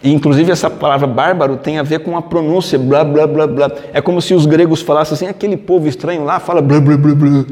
E, 0.03 0.13
inclusive, 0.13 0.53
essa 0.53 0.71
palavra 0.71 1.09
bárbaro 1.09 1.57
tem 1.57 1.79
a 1.79 1.83
ver 1.83 1.99
com 1.99 2.17
a 2.17 2.23
pronúncia, 2.23 2.79
blá, 2.79 3.05
blá, 3.05 3.27
blá, 3.27 3.47
blá. 3.49 3.71
É 3.93 4.01
como 4.01 4.23
se 4.23 4.33
os 4.33 4.47
gregos 4.47 4.81
falassem 4.81 5.15
assim, 5.15 5.27
aquele 5.27 5.57
povo 5.57 5.89
estranho 5.89 6.25
lá 6.25 6.39
fala 6.39 6.63
blá, 6.63 6.81
blá, 6.81 6.97
blá, 6.97 7.15
blá. 7.15 7.45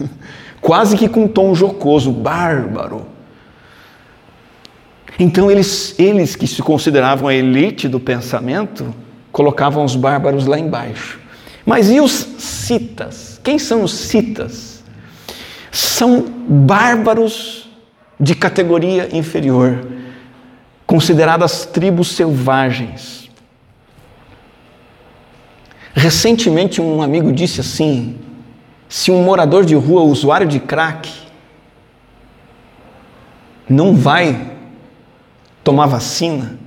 Quase 0.64 0.96
que 0.96 1.10
com 1.10 1.24
um 1.24 1.28
tom 1.28 1.54
jocoso, 1.54 2.10
bárbaro. 2.10 3.04
Então, 5.18 5.50
eles, 5.50 5.94
eles 5.98 6.34
que 6.34 6.46
se 6.46 6.62
consideravam 6.62 7.28
a 7.28 7.34
elite 7.34 7.86
do 7.86 8.00
pensamento, 8.00 8.94
colocavam 9.30 9.84
os 9.84 9.94
bárbaros 9.94 10.46
lá 10.46 10.58
embaixo. 10.58 11.20
Mas 11.66 11.90
e 11.90 12.00
os 12.00 12.12
citas? 12.12 13.38
Quem 13.44 13.58
são 13.58 13.82
os 13.82 13.92
citas? 13.92 14.82
São 15.70 16.24
bárbaros 16.48 17.68
de 18.18 18.34
categoria 18.34 19.14
inferior 19.14 19.86
consideradas 20.86 21.66
tribos 21.66 22.08
selvagens. 22.08 23.28
Recentemente, 25.92 26.80
um 26.80 27.02
amigo 27.02 27.30
disse 27.30 27.60
assim: 27.60 28.16
se 28.88 29.10
um 29.10 29.22
morador 29.22 29.64
de 29.64 29.74
rua, 29.74 30.02
usuário 30.02 30.46
de 30.46 30.60
crack, 30.60 31.10
não 33.68 33.94
vai 33.94 34.52
tomar 35.62 35.86
vacina, 35.86 36.58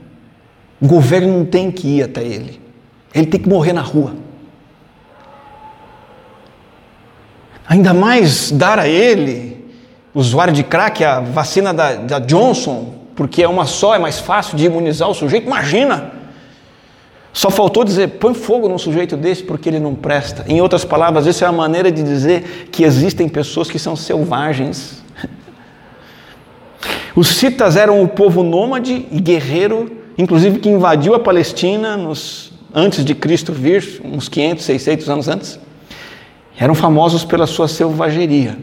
o 0.81 0.87
governo 0.87 1.39
não 1.39 1.45
tem 1.45 1.71
que 1.71 1.97
ir 1.97 2.03
até 2.03 2.23
ele, 2.23 2.59
ele 3.13 3.27
tem 3.27 3.39
que 3.39 3.49
morrer 3.49 3.73
na 3.73 3.81
rua. 3.81 4.15
Ainda 7.69 7.93
mais 7.93 8.51
dar 8.51 8.79
a 8.79 8.87
ele, 8.87 9.65
usuário 10.13 10.53
de 10.53 10.63
crack, 10.63 11.03
a 11.03 11.19
vacina 11.19 11.73
da, 11.73 11.95
da 11.95 12.19
Johnson, 12.19 12.95
porque 13.15 13.43
é 13.43 13.47
uma 13.47 13.65
só, 13.65 13.95
é 13.95 13.99
mais 13.99 14.19
fácil 14.19 14.57
de 14.57 14.65
imunizar 14.65 15.09
o 15.09 15.13
sujeito. 15.13 15.45
Imagina! 15.45 16.16
Só 17.37 17.51
faltou 17.51 17.83
dizer, 17.83 18.07
põe 18.17 18.33
fogo 18.33 18.67
num 18.67 18.79
sujeito 18.79 19.15
desse 19.15 19.43
porque 19.43 19.69
ele 19.69 19.79
não 19.79 19.93
presta. 19.93 20.43
Em 20.47 20.59
outras 20.59 20.83
palavras, 20.83 21.27
isso 21.27 21.45
é 21.45 21.47
a 21.47 21.51
maneira 21.51 21.91
de 21.91 22.01
dizer 22.01 22.67
que 22.71 22.83
existem 22.83 23.29
pessoas 23.29 23.69
que 23.69 23.77
são 23.77 23.95
selvagens. 23.95 25.03
Os 27.15 27.27
citas 27.27 27.77
eram 27.77 28.01
o 28.01 28.07
povo 28.07 28.41
nômade 28.41 29.05
e 29.11 29.19
guerreiro, 29.19 29.99
inclusive 30.17 30.57
que 30.57 30.67
invadiu 30.67 31.13
a 31.13 31.19
Palestina 31.19 31.95
nos, 31.95 32.51
antes 32.73 33.05
de 33.05 33.13
Cristo 33.13 33.53
vir, 33.53 34.01
uns 34.03 34.27
500, 34.27 34.65
600 34.65 35.07
anos 35.07 35.27
antes. 35.27 35.59
Eram 36.57 36.73
famosos 36.73 37.23
pela 37.23 37.45
sua 37.45 37.67
selvageria. 37.67 38.57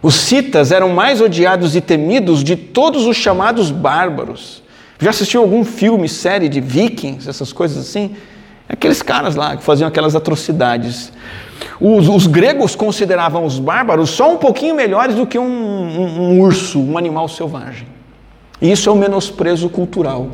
Os 0.00 0.14
citas 0.14 0.70
eram 0.70 0.90
mais 0.90 1.20
odiados 1.20 1.74
e 1.74 1.80
temidos 1.80 2.44
de 2.44 2.54
todos 2.54 3.06
os 3.06 3.16
chamados 3.16 3.72
bárbaros. 3.72 4.62
Já 4.98 5.10
assistiu 5.10 5.40
algum 5.40 5.64
filme, 5.64 6.08
série 6.08 6.48
de 6.48 6.60
vikings, 6.60 7.28
essas 7.28 7.52
coisas 7.52 7.78
assim? 7.78 8.16
Aqueles 8.68 9.00
caras 9.00 9.34
lá 9.36 9.56
que 9.56 9.62
faziam 9.62 9.86
aquelas 9.88 10.14
atrocidades. 10.14 11.12
Os, 11.80 12.08
os 12.08 12.26
gregos 12.26 12.74
consideravam 12.74 13.44
os 13.44 13.58
bárbaros 13.58 14.10
só 14.10 14.32
um 14.32 14.36
pouquinho 14.36 14.74
melhores 14.74 15.14
do 15.14 15.26
que 15.26 15.38
um, 15.38 15.44
um, 15.44 16.22
um 16.22 16.40
urso, 16.40 16.80
um 16.80 16.98
animal 16.98 17.28
selvagem. 17.28 17.86
E 18.60 18.70
isso 18.70 18.88
é 18.88 18.92
um 18.92 18.96
menosprezo 18.96 19.68
cultural. 19.68 20.28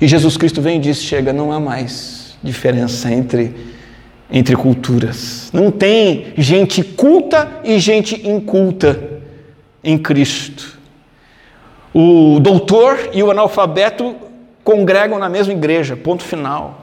E 0.00 0.06
Jesus 0.06 0.36
Cristo 0.36 0.62
vem 0.62 0.78
e 0.78 0.80
diz: 0.80 1.02
chega, 1.02 1.32
não 1.32 1.52
há 1.52 1.58
mais 1.58 2.38
diferença 2.42 3.12
entre 3.12 3.54
entre 4.30 4.54
culturas. 4.54 5.50
Não 5.52 5.70
tem 5.70 6.34
gente 6.36 6.82
culta 6.82 7.60
e 7.64 7.78
gente 7.78 8.28
inculta 8.28 9.20
em 9.82 9.96
Cristo. 9.96 10.77
O 12.00 12.38
doutor 12.38 13.10
e 13.12 13.24
o 13.24 13.30
analfabeto 13.32 14.14
congregam 14.62 15.18
na 15.18 15.28
mesma 15.28 15.52
igreja, 15.52 15.96
ponto 15.96 16.22
final. 16.22 16.82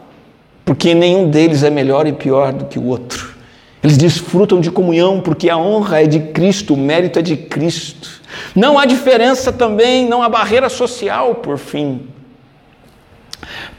Porque 0.66 0.94
nenhum 0.94 1.30
deles 1.30 1.64
é 1.64 1.70
melhor 1.70 2.06
e 2.06 2.12
pior 2.12 2.52
do 2.52 2.66
que 2.66 2.78
o 2.78 2.84
outro. 2.84 3.34
Eles 3.82 3.96
desfrutam 3.96 4.60
de 4.60 4.70
comunhão 4.70 5.22
porque 5.22 5.50
a 5.50 5.56
honra 5.56 6.04
é 6.04 6.06
de 6.06 6.20
Cristo, 6.20 6.74
o 6.74 6.78
mérito 6.78 7.18
é 7.18 7.22
de 7.22 7.38
Cristo. 7.38 8.10
Não 8.54 8.78
há 8.78 8.86
diferença 8.86 9.54
também, 9.54 10.06
não 10.06 10.22
há 10.22 10.28
barreira 10.28 10.68
social, 10.68 11.36
por 11.36 11.58
fim. 11.58 12.02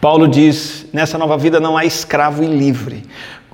Paulo 0.01 0.27
diz: 0.27 0.87
nessa 0.91 1.19
nova 1.19 1.37
vida 1.37 1.61
não 1.61 1.77
há 1.77 1.85
escravo 1.85 2.43
e 2.43 2.47
livre, 2.47 3.03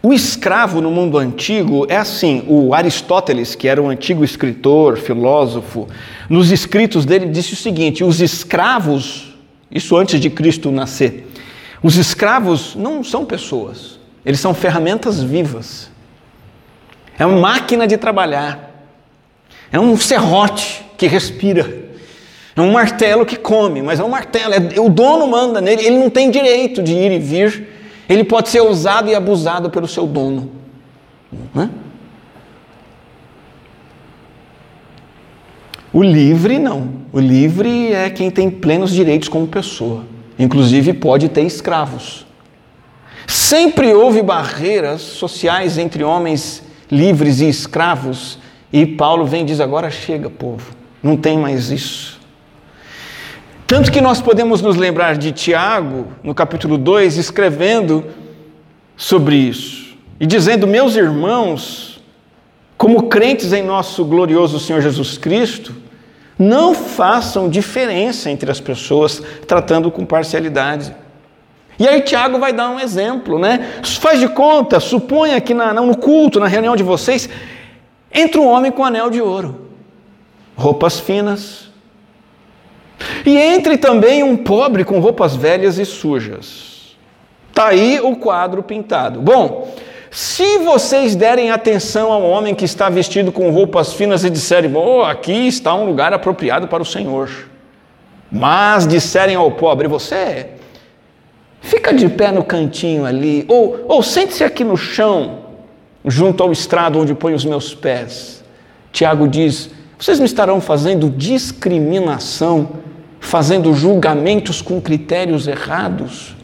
o 0.03 0.13
escravo 0.13 0.81
no 0.81 0.91
mundo 0.91 1.17
antigo 1.17 1.87
é 1.89 1.97
assim: 1.97 2.43
o 2.49 2.75
Aristóteles, 2.75 3.55
que 3.55 3.69
era 3.69 3.81
um 3.81 3.89
antigo 3.89 4.25
escritor, 4.25 4.99
filósofo, 4.99 5.87
nos 6.29 6.51
escritos 6.51 7.05
dele 7.05 7.27
disse 7.27 7.53
o 7.53 7.57
seguinte: 7.57 8.03
os 8.03 8.21
escravos, 8.21 9.33
isso 9.71 9.97
antes 9.97 10.19
de 10.19 10.29
Cristo 10.29 10.73
nascer, 10.73 11.31
os 11.81 11.97
escravos 11.97 12.75
não 12.75 13.05
são 13.05 13.25
pessoas, 13.25 14.01
eles 14.27 14.41
são 14.41 14.53
ferramentas 14.53 15.23
vivas. 15.23 15.89
É 17.17 17.25
uma 17.25 17.39
máquina 17.39 17.87
de 17.87 17.97
trabalhar, 17.97 18.89
é 19.71 19.79
um 19.79 19.97
serrote 19.97 20.85
que 20.99 21.07
respira, 21.07 21.85
é 22.57 22.61
um 22.61 22.73
martelo 22.73 23.25
que 23.25 23.37
come, 23.37 23.81
mas 23.81 24.01
é 24.01 24.05
um 24.05 24.09
martelo, 24.09 24.53
é, 24.53 24.81
o 24.81 24.89
dono 24.89 25.29
manda 25.29 25.61
nele, 25.61 25.87
ele 25.87 25.99
não 25.99 26.11
tem 26.11 26.29
direito 26.29 26.83
de 26.83 26.93
ir 26.93 27.13
e 27.13 27.19
vir 27.21 27.82
ele 28.13 28.25
pode 28.25 28.49
ser 28.49 28.61
usado 28.61 29.09
e 29.09 29.15
abusado 29.15 29.71
pelo 29.71 29.89
seu 29.89 30.07
dono. 30.07 30.51
Né? 31.55 31.71
O 35.93 36.03
livre 36.03 36.59
não. 36.59 37.03
O 37.13 37.21
livre 37.21 37.93
é 37.93 38.09
quem 38.09 38.31
tem 38.31 38.51
plenos 38.51 38.93
direitos 38.93 39.29
como 39.29 39.47
pessoa. 39.47 40.05
Inclusive 40.39 40.95
pode 40.95 41.29
ter 41.29 41.43
escravos. 41.43 42.27
Sempre 43.27 43.93
houve 43.93 44.23
barreiras 44.23 45.03
sociais 45.03 45.79
entre 45.79 46.03
homens 46.03 46.63
livres 46.91 47.41
e 47.41 47.49
escravos. 47.49 48.39
E 48.73 48.87
Paulo 48.87 49.27
vem 49.27 49.43
e 49.43 49.47
diz: 49.47 49.61
agora 49.61 49.91
chega, 49.91 50.31
povo. 50.31 50.73
Não 51.03 51.17
tem 51.17 51.39
mais 51.39 51.71
isso. 51.71 52.22
Tanto 53.73 53.91
que 53.91 54.03
nós 54.03 54.21
podemos 54.21 54.61
nos 54.61 54.77
lembrar 54.77 55.17
de 55.17 55.33
Tiago, 55.33 56.09
no 56.23 56.35
capítulo 56.35 56.77
2, 56.77 57.17
escrevendo 57.17 58.05
sobre 58.99 59.35
isso 59.35 59.97
e 60.21 60.27
dizendo: 60.27 60.67
Meus 60.67 60.95
irmãos, 60.95 61.99
como 62.77 63.05
crentes 63.05 63.51
em 63.51 63.63
nosso 63.63 64.05
glorioso 64.05 64.61
Senhor 64.61 64.83
Jesus 64.83 65.17
Cristo, 65.17 65.75
não 66.39 66.75
façam 66.75 67.49
diferença 67.49 68.31
entre 68.31 68.51
as 68.51 68.61
pessoas, 68.61 69.23
tratando 69.49 69.91
com 69.91 70.05
parcialidade. 70.05 70.95
E 71.79 71.89
aí 71.89 72.03
Tiago 72.03 72.39
vai 72.39 72.53
dar 72.53 72.69
um 72.69 72.79
exemplo, 72.79 73.39
né? 73.39 73.81
Faz 73.83 74.21
de 74.21 74.29
conta, 74.29 74.81
suponha 74.81 75.41
que 75.41 75.55
na, 75.55 75.73
no 75.73 75.97
culto, 75.97 76.39
na 76.39 76.47
reunião 76.47 76.77
de 76.77 76.83
vocês, 76.83 77.27
entra 78.13 78.39
um 78.39 78.49
homem 78.49 78.71
com 78.71 78.85
anel 78.85 79.09
de 79.09 79.23
ouro, 79.23 79.69
roupas 80.55 81.01
finas, 81.01 81.72
e 83.25 83.37
entre 83.37 83.77
também 83.77 84.23
um 84.23 84.37
pobre 84.37 84.85
com 84.85 85.01
roupas 85.01 85.35
velhas 85.37 85.79
e 85.79 85.85
sujas. 85.85 86.97
Está 87.49 87.69
aí 87.69 88.01
o 88.01 88.17
quadro 88.17 88.63
pintado. 88.63 89.21
Bom, 89.21 89.69
se 90.11 90.59
vocês 90.59 91.15
derem 91.15 91.51
atenção 91.51 92.13
ao 92.13 92.23
homem 92.23 92.55
que 92.55 92.65
está 92.65 92.89
vestido 92.89 93.33
com 93.33 93.51
roupas 93.51 93.93
finas 93.93 94.25
e 94.25 94.31
disserem, 94.31 94.75
oh, 94.75 95.03
aqui 95.03 95.47
está 95.47 95.75
um 95.75 95.87
lugar 95.87 96.13
apropriado 96.13 96.69
para 96.69 96.83
o 96.83 96.87
Senhor. 96.87 97.31
Mas 98.31 98.87
disserem 98.87 99.37
ao 99.37 99.51
pobre, 99.51 99.89
você 99.89 100.51
fica 101.61 101.93
de 101.93 102.09
pé 102.09 102.33
no 102.33 102.43
cantinho 102.43 103.05
ali, 103.05 103.45
ou, 103.49 103.85
ou 103.89 104.03
sente-se 104.03 104.43
aqui 104.43 104.65
no 104.65 104.77
chão, 104.77 105.41
junto 106.05 106.43
ao 106.43 106.51
estrado 106.51 106.99
onde 106.99 107.15
põe 107.15 107.35
os 107.35 107.45
meus 107.45 107.75
pés. 107.75 108.43
Tiago 108.91 109.29
diz: 109.29 109.71
vocês 109.99 110.19
me 110.19 110.27
estarão 110.27 110.61
fazendo 110.61 111.09
discriminação 111.09 112.71
fazendo 113.23 113.73
julgamentos 113.73 114.61
com 114.61 114.81
critérios 114.81 115.47
errados. 115.47 116.35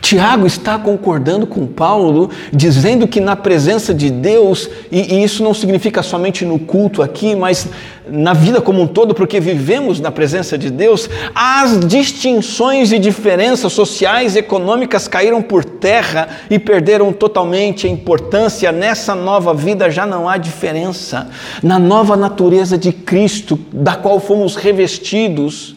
Tiago 0.00 0.46
está 0.46 0.78
concordando 0.78 1.46
com 1.46 1.66
Paulo, 1.66 2.30
dizendo 2.52 3.06
que 3.06 3.20
na 3.20 3.36
presença 3.36 3.94
de 3.94 4.10
Deus, 4.10 4.68
e, 4.90 5.14
e, 5.14 5.24
isso 5.24 5.42
não 5.42 5.54
significa 5.54 6.02
somente 6.02 6.44
no 6.44 6.58
culto 6.58 7.02
aqui, 7.02 7.34
mas 7.34 7.68
na 8.08 8.32
vida 8.32 8.60
como 8.60 8.82
um 8.82 8.86
todo, 8.86 9.14
porque 9.14 9.38
vivemos 9.38 10.00
na 10.00 10.10
presença 10.10 10.58
de 10.58 10.70
Deus, 10.70 11.08
as 11.34 11.78
distinções 11.86 12.92
e 12.92 12.98
diferenças 12.98 13.72
sociais 13.72 14.34
e 14.34 14.40
econômicas 14.40 15.06
caíram 15.06 15.40
por 15.40 15.64
terra 15.64 16.28
e 16.50 16.58
perderam 16.58 17.12
totalmente 17.12 17.86
a 17.86 17.90
importância. 17.90 18.72
Nessa 18.72 19.14
nova 19.14 19.54
vida 19.54 19.90
já 19.90 20.04
não 20.04 20.28
há 20.28 20.36
diferença. 20.36 21.28
Na 21.62 21.78
nova 21.78 22.16
natureza 22.16 22.76
de 22.76 22.92
Cristo, 22.92 23.58
da 23.72 23.94
qual 23.94 24.18
fomos 24.18 24.56
revestidos, 24.56 25.76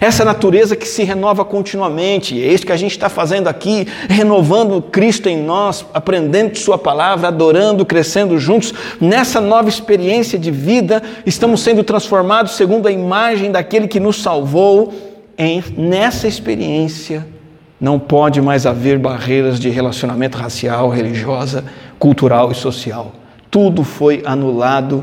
Essa 0.00 0.24
natureza 0.24 0.76
que 0.76 0.86
se 0.86 1.02
renova 1.04 1.44
continuamente, 1.44 2.40
é 2.42 2.52
isso 2.52 2.66
que 2.66 2.72
a 2.72 2.76
gente 2.76 2.92
está 2.92 3.08
fazendo 3.08 3.48
aqui, 3.48 3.86
renovando 4.08 4.82
Cristo 4.82 5.28
em 5.28 5.42
nós, 5.42 5.84
aprendendo 5.94 6.52
de 6.52 6.58
Sua 6.58 6.78
palavra, 6.78 7.28
adorando, 7.28 7.84
crescendo 7.84 8.38
juntos. 8.38 8.72
Nessa 9.00 9.40
nova 9.40 9.68
experiência 9.68 10.38
de 10.38 10.50
vida, 10.50 11.02
estamos 11.24 11.60
sendo 11.60 11.82
transformados 11.82 12.52
segundo 12.52 12.86
a 12.86 12.92
imagem 12.92 13.50
daquele 13.50 13.88
que 13.88 14.00
nos 14.00 14.20
salvou. 14.20 14.92
Em, 15.36 15.62
nessa 15.76 16.28
experiência, 16.28 17.26
não 17.80 17.98
pode 17.98 18.40
mais 18.40 18.66
haver 18.66 18.98
barreiras 18.98 19.58
de 19.58 19.68
relacionamento 19.68 20.38
racial, 20.38 20.88
religiosa, 20.88 21.64
cultural 21.98 22.52
e 22.52 22.54
social. 22.54 23.12
Tudo 23.50 23.82
foi 23.82 24.22
anulado 24.24 25.02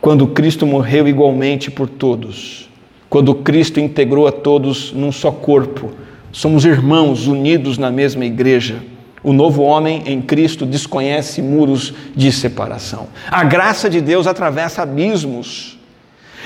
quando 0.00 0.28
Cristo 0.28 0.64
morreu 0.66 1.08
igualmente 1.08 1.70
por 1.70 1.88
todos 1.88 2.67
quando 3.08 3.34
Cristo 3.34 3.80
integrou 3.80 4.26
a 4.26 4.32
todos 4.32 4.92
num 4.92 5.12
só 5.12 5.30
corpo. 5.30 5.90
Somos 6.30 6.64
irmãos 6.64 7.26
unidos 7.26 7.78
na 7.78 7.90
mesma 7.90 8.24
igreja. 8.24 8.82
O 9.22 9.32
novo 9.32 9.62
homem 9.62 10.02
em 10.06 10.20
Cristo 10.20 10.64
desconhece 10.64 11.42
muros 11.42 11.92
de 12.14 12.30
separação. 12.30 13.08
A 13.30 13.42
graça 13.44 13.90
de 13.90 14.00
Deus 14.00 14.26
atravessa 14.26 14.82
abismos, 14.82 15.78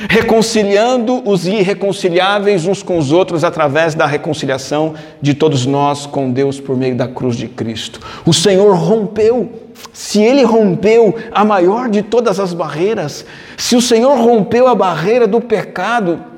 reconciliando 0.08 1.22
os 1.28 1.46
irreconciliáveis 1.46 2.66
uns 2.66 2.82
com 2.82 2.96
os 2.96 3.12
outros 3.12 3.44
através 3.44 3.94
da 3.94 4.06
reconciliação 4.06 4.94
de 5.20 5.34
todos 5.34 5.66
nós 5.66 6.06
com 6.06 6.30
Deus 6.30 6.58
por 6.58 6.76
meio 6.76 6.96
da 6.96 7.06
cruz 7.06 7.36
de 7.36 7.46
Cristo. 7.46 8.00
O 8.24 8.32
Senhor 8.32 8.74
rompeu 8.74 9.60
se 9.92 10.22
ele 10.22 10.44
rompeu 10.44 11.14
a 11.32 11.44
maior 11.44 11.88
de 11.90 12.02
todas 12.02 12.40
as 12.40 12.54
barreiras, 12.54 13.26
se 13.56 13.76
o 13.76 13.82
Senhor 13.82 14.16
rompeu 14.16 14.66
a 14.68 14.74
barreira 14.74 15.26
do 15.26 15.40
pecado, 15.40 16.31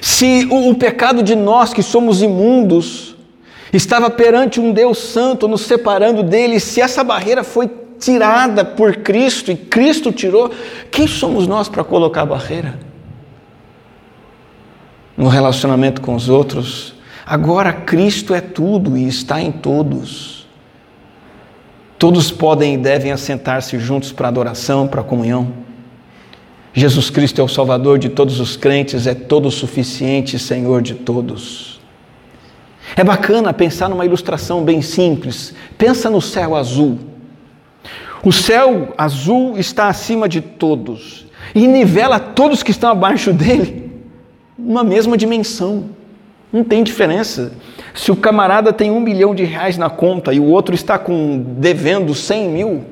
se 0.00 0.46
o, 0.50 0.70
o 0.70 0.74
pecado 0.74 1.22
de 1.22 1.34
nós 1.34 1.72
que 1.72 1.82
somos 1.82 2.22
imundos 2.22 3.14
estava 3.72 4.08
perante 4.08 4.60
um 4.60 4.72
Deus 4.72 4.98
santo, 4.98 5.48
nos 5.48 5.62
separando 5.62 6.22
dele, 6.22 6.60
se 6.60 6.80
essa 6.80 7.02
barreira 7.02 7.42
foi 7.42 7.70
tirada 7.98 8.64
por 8.64 8.96
Cristo 8.96 9.50
e 9.50 9.56
Cristo 9.56 10.12
tirou, 10.12 10.50
quem 10.90 11.06
somos 11.06 11.46
nós 11.46 11.68
para 11.68 11.82
colocar 11.82 12.22
a 12.22 12.26
barreira? 12.26 12.78
No 15.16 15.28
relacionamento 15.28 16.00
com 16.00 16.14
os 16.14 16.28
outros, 16.28 16.94
agora 17.24 17.72
Cristo 17.72 18.34
é 18.34 18.40
tudo 18.40 18.96
e 18.96 19.06
está 19.06 19.40
em 19.40 19.52
todos. 19.52 20.46
Todos 21.98 22.30
podem 22.30 22.74
e 22.74 22.76
devem 22.76 23.12
assentar-se 23.12 23.78
juntos 23.78 24.12
para 24.12 24.28
adoração, 24.28 24.86
para 24.86 25.02
comunhão. 25.02 25.63
Jesus 26.76 27.08
Cristo 27.08 27.40
é 27.40 27.44
o 27.44 27.48
Salvador 27.48 28.00
de 28.00 28.08
todos 28.08 28.40
os 28.40 28.56
crentes, 28.56 29.06
é 29.06 29.14
todo 29.14 29.48
suficiente 29.48 30.40
Senhor 30.40 30.82
de 30.82 30.94
todos. 30.94 31.80
É 32.96 33.04
bacana 33.04 33.52
pensar 33.52 33.88
numa 33.88 34.04
ilustração 34.04 34.64
bem 34.64 34.82
simples. 34.82 35.54
Pensa 35.78 36.10
no 36.10 36.20
céu 36.20 36.56
azul. 36.56 36.98
O 38.24 38.32
céu 38.32 38.92
azul 38.98 39.56
está 39.56 39.86
acima 39.86 40.28
de 40.28 40.40
todos 40.40 41.26
e 41.54 41.66
nivela 41.68 42.18
todos 42.18 42.62
que 42.62 42.72
estão 42.72 42.90
abaixo 42.90 43.32
dele 43.32 43.92
numa 44.58 44.82
mesma 44.82 45.16
dimensão. 45.16 45.84
Não 46.52 46.64
tem 46.64 46.82
diferença. 46.82 47.52
Se 47.94 48.10
o 48.10 48.16
camarada 48.16 48.72
tem 48.72 48.90
um 48.90 49.00
milhão 49.00 49.32
de 49.32 49.44
reais 49.44 49.78
na 49.78 49.88
conta 49.88 50.32
e 50.32 50.40
o 50.40 50.44
outro 50.44 50.74
está 50.74 50.98
com 50.98 51.38
devendo 51.58 52.14
cem 52.14 52.48
mil, 52.48 52.84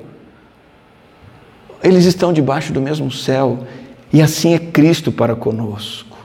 eles 1.83 2.05
estão 2.05 2.33
debaixo 2.33 2.73
do 2.73 2.81
mesmo 2.81 3.11
céu 3.11 3.61
e 4.13 4.23
assim 4.23 4.55
é 4.55 4.59
Cristo 4.59 5.11
para 5.11 5.35
conosco. 5.35 6.17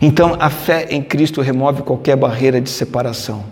Então, 0.00 0.36
a 0.38 0.50
fé 0.50 0.88
em 0.90 1.02
Cristo 1.02 1.40
remove 1.40 1.82
qualquer 1.82 2.16
barreira 2.16 2.60
de 2.60 2.68
separação. 2.68 3.44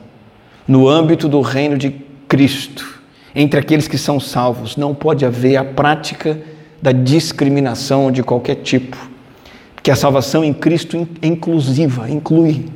No 0.67 0.89
âmbito 0.89 1.29
do 1.29 1.41
reino 1.41 1.79
de 1.79 1.91
Cristo, 2.29 3.01
entre 3.35 3.59
aqueles 3.59 3.89
que 3.89 3.97
são 3.97 4.21
salvos, 4.21 4.77
não 4.77 4.95
pode 4.95 5.25
haver 5.25 5.57
a 5.57 5.65
prática 5.65 6.39
da 6.81 6.93
discriminação 6.93 8.11
de 8.11 8.23
qualquer 8.23 8.57
tipo, 8.57 8.97
porque 9.75 9.91
a 9.91 9.97
salvação 9.97 10.45
em 10.45 10.53
Cristo 10.53 11.09
é 11.23 11.27
inclusiva, 11.27 12.11
inclui 12.11 12.67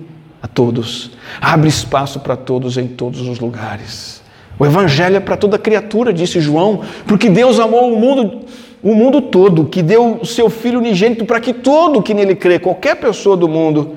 a 0.40 0.46
todos, 0.46 1.10
abre 1.40 1.68
espaço 1.68 2.20
para 2.20 2.36
todos 2.36 2.76
em 2.76 2.86
todos 2.86 3.20
os 3.20 3.40
lugares. 3.40 4.15
O 4.58 4.64
Evangelho 4.64 5.16
é 5.16 5.20
para 5.20 5.36
toda 5.36 5.58
criatura, 5.58 6.12
disse 6.12 6.40
João, 6.40 6.80
porque 7.06 7.28
Deus 7.28 7.60
amou 7.60 7.92
o 7.92 8.00
mundo, 8.00 8.42
o 8.82 8.94
mundo 8.94 9.20
todo, 9.20 9.66
que 9.66 9.82
deu 9.82 10.18
o 10.22 10.26
seu 10.26 10.48
Filho 10.48 10.78
unigênito 10.78 11.24
para 11.24 11.40
que 11.40 11.52
todo 11.52 12.02
que 12.02 12.14
nele 12.14 12.34
crê, 12.34 12.58
qualquer 12.58 12.96
pessoa 12.96 13.36
do 13.36 13.48
mundo 13.48 13.96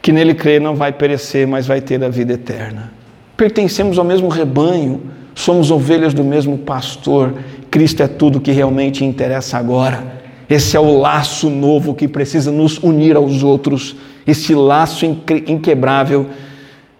que 0.00 0.12
nele 0.12 0.34
crê, 0.34 0.60
não 0.60 0.76
vai 0.76 0.92
perecer, 0.92 1.48
mas 1.48 1.66
vai 1.66 1.80
ter 1.80 2.02
a 2.04 2.08
vida 2.08 2.34
eterna. 2.34 2.92
Pertencemos 3.36 3.98
ao 3.98 4.04
mesmo 4.04 4.28
rebanho, 4.28 5.02
somos 5.34 5.72
ovelhas 5.72 6.14
do 6.14 6.22
mesmo 6.22 6.56
pastor. 6.58 7.34
Cristo 7.68 8.04
é 8.04 8.06
tudo 8.06 8.40
que 8.40 8.52
realmente 8.52 9.04
interessa 9.04 9.58
agora. 9.58 10.16
Esse 10.48 10.76
é 10.76 10.80
o 10.80 11.00
laço 11.00 11.50
novo 11.50 11.92
que 11.92 12.06
precisa 12.06 12.52
nos 12.52 12.78
unir 12.78 13.16
aos 13.16 13.42
outros, 13.42 13.96
esse 14.24 14.54
laço 14.54 15.04
inquebrável 15.04 16.26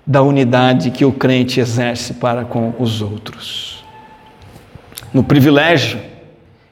da 0.06 0.22
unidade 0.22 0.92
que 0.92 1.04
o 1.04 1.10
crente 1.10 1.58
exerce 1.58 2.14
para 2.14 2.44
com 2.44 2.72
os 2.78 3.02
outros. 3.02 3.84
No 5.12 5.24
privilégio 5.24 5.98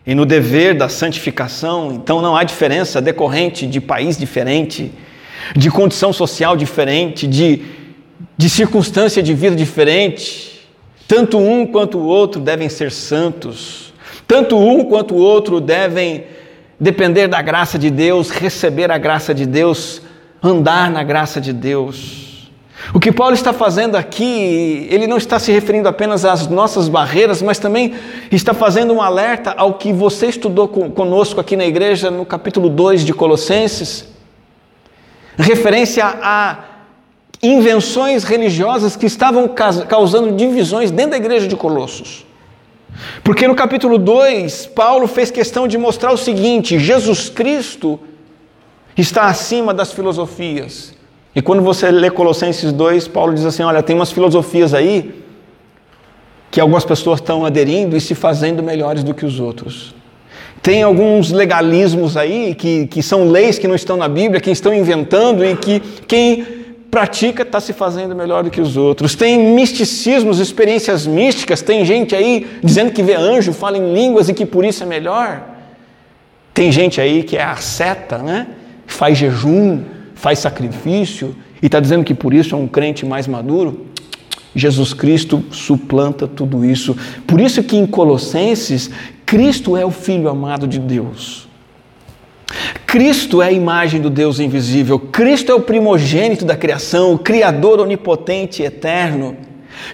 e 0.07 0.15
no 0.15 0.25
dever 0.25 0.75
da 0.75 0.89
santificação, 0.89 1.93
então 1.93 2.23
não 2.23 2.37
há 2.37 2.45
diferença 2.45 3.01
decorrente 3.01 3.67
de 3.67 3.81
país 3.81 4.17
diferente, 4.17 4.93
de 5.57 5.71
condição 5.71 6.13
social 6.13 6.57
diferente, 6.57 7.27
de, 7.27 7.63
de 8.37 8.49
circunstância 8.49 9.23
de 9.23 9.35
vida 9.35 9.57
diferente. 9.57 10.69
Tanto 11.09 11.39
um 11.39 11.67
quanto 11.67 11.99
o 11.99 12.05
outro 12.05 12.41
devem 12.41 12.69
ser 12.69 12.93
santos, 12.93 13.93
tanto 14.29 14.57
um 14.57 14.85
quanto 14.85 15.15
o 15.15 15.19
outro 15.19 15.61
devem 15.61 16.25
depender 16.79 17.27
da 17.27 17.43
graça 17.43 17.79
de 17.79 17.91
Deus, 17.91 18.31
receber 18.31 18.91
a 18.91 18.99
graça 18.99 19.35
de 19.35 19.45
Deus, 19.45 20.01
andar 20.43 20.91
na 20.91 21.03
graça 21.03 21.41
de 21.41 21.53
Deus. 21.53 22.24
O 22.93 23.01
que 23.01 23.11
Paulo 23.11 23.35
está 23.35 23.53
fazendo 23.53 23.97
aqui, 23.97 24.87
ele 24.91 25.07
não 25.07 25.17
está 25.17 25.39
se 25.39 25.51
referindo 25.51 25.89
apenas 25.89 26.25
às 26.25 26.47
nossas 26.49 26.89
barreiras, 26.89 27.41
mas 27.41 27.59
também 27.59 27.95
está 28.31 28.53
fazendo 28.53 28.93
um 28.93 29.01
alerta 29.01 29.55
ao 29.57 29.75
que 29.75 29.93
você 29.93 30.27
estudou 30.27 30.69
conosco 30.69 31.41
aqui 31.41 31.57
na 31.57 31.65
igreja 31.65 32.11
no 32.11 32.27
capítulo 32.27 32.69
2 32.69 33.05
de 33.05 33.15
Colossenses, 33.15 34.07
referência 35.37 36.05
a 36.05 36.59
invenções 37.43 38.25
religiosas 38.25 38.97
que 38.97 39.07
estavam 39.07 39.49
causando 39.49 40.33
divisões 40.33 40.91
dentro 40.91 41.13
da 41.13 41.17
igreja 41.17 41.49
de 41.49 41.57
Colossos. 41.57 42.27
Porque 43.23 43.49
no 43.49 43.55
capítulo 43.55 43.99
2, 43.99 44.67
Paulo 44.67 45.09
fez 45.09 45.31
questão 45.31 45.67
de 45.67 45.77
mostrar 45.77 46.13
o 46.13 46.17
seguinte: 46.17 46.79
Jesus 46.79 47.29
Cristo 47.29 47.99
está 48.97 49.25
acima 49.25 49.75
das 49.75 49.93
filosofias. 49.93 50.95
E 51.35 51.43
quando 51.43 51.63
você 51.63 51.91
lê 51.91 52.11
Colossenses 52.11 52.73
2, 52.73 53.09
Paulo 53.09 53.35
diz 53.35 53.45
assim: 53.45 53.63
olha, 53.63 53.83
tem 53.83 53.97
umas 53.97 54.13
filosofias 54.13 54.73
aí 54.73 55.23
que 56.51 56.61
algumas 56.61 56.85
pessoas 56.85 57.19
estão 57.19 57.45
aderindo 57.45 57.97
e 57.97 58.01
se 58.01 58.15
fazendo 58.15 58.63
melhores 58.63 59.03
do 59.03 59.13
que 59.13 59.27
os 59.27 59.41
outros. 59.41 59.95
Tem 60.63 60.83
alguns 60.83 61.33
legalismos 61.33 62.17
aí 62.17 62.55
que, 62.55 62.87
que 62.87 63.03
são 63.03 63.29
leis 63.29 63.59
que 63.59 63.67
não 63.67 63.75
estão 63.75 63.97
na 63.97 64.09
Bíblia, 64.09 64.41
que 64.41 64.51
estão 64.51 64.73
inventando 64.73 65.45
e 65.45 65.57
que 65.57 65.81
quem 66.07 66.47
pratica 66.91 67.43
está 67.43 67.59
se 67.59 67.73
fazendo 67.73 68.15
melhor 68.15 68.45
do 68.45 68.51
que 68.51 68.61
os 68.61 68.77
outros. 68.77 69.17
Tem 69.17 69.37
misticismos, 69.37 70.39
experiências 70.39 71.09
místicas, 71.09 71.61
tem 71.61 71.85
gente 71.85 72.15
aí 72.15 72.47
dizendo 72.63 72.93
que 72.93 73.03
vê 73.03 73.15
anjo, 73.17 73.53
fala 73.53 73.77
em 73.77 73.93
línguas 73.93 74.29
e 74.29 74.33
que 74.33 74.47
por 74.47 74.65
isso 74.65 74.85
é 74.85 74.87
melhor. 74.87 75.43
Tem 76.55 76.71
gente 76.71 77.01
aí 77.01 77.25
que 77.25 77.37
é 77.37 77.43
asceta, 77.43 78.19
né? 78.19 78.47
Faz 78.87 79.19
jejum, 79.19 79.83
faz 80.15 80.39
sacrifício 80.39 81.35
e 81.63 81.67
está 81.67 81.81
dizendo 81.81 82.05
que 82.05 82.15
por 82.15 82.33
isso 82.33 82.55
é 82.55 82.59
um 82.59 82.67
crente 82.67 83.05
mais 83.05 83.27
maduro? 83.27 83.87
Jesus 84.55 84.93
Cristo 84.93 85.45
suplanta 85.51 86.29
tudo 86.29 86.65
isso. 86.65 86.97
Por 87.27 87.41
isso 87.41 87.63
que 87.63 87.77
em 87.77 87.87
Colossenses, 87.87 88.91
Cristo 89.27 89.77
é 89.77 89.85
o 89.85 89.91
Filho 89.91 90.29
amado 90.29 90.67
de 90.67 90.79
Deus. 90.79 91.49
Cristo 92.87 93.43
é 93.43 93.49
a 93.49 93.53
imagem 93.53 94.01
do 94.01 94.09
Deus 94.09 94.39
invisível. 94.39 94.99
Cristo 94.99 95.51
é 95.51 95.55
o 95.55 95.61
primogênito 95.61 96.45
da 96.45 96.57
criação, 96.57 97.13
o 97.13 97.19
Criador 97.19 97.81
onipotente 97.81 98.63
e 98.63 98.67
eterno. 98.67 99.37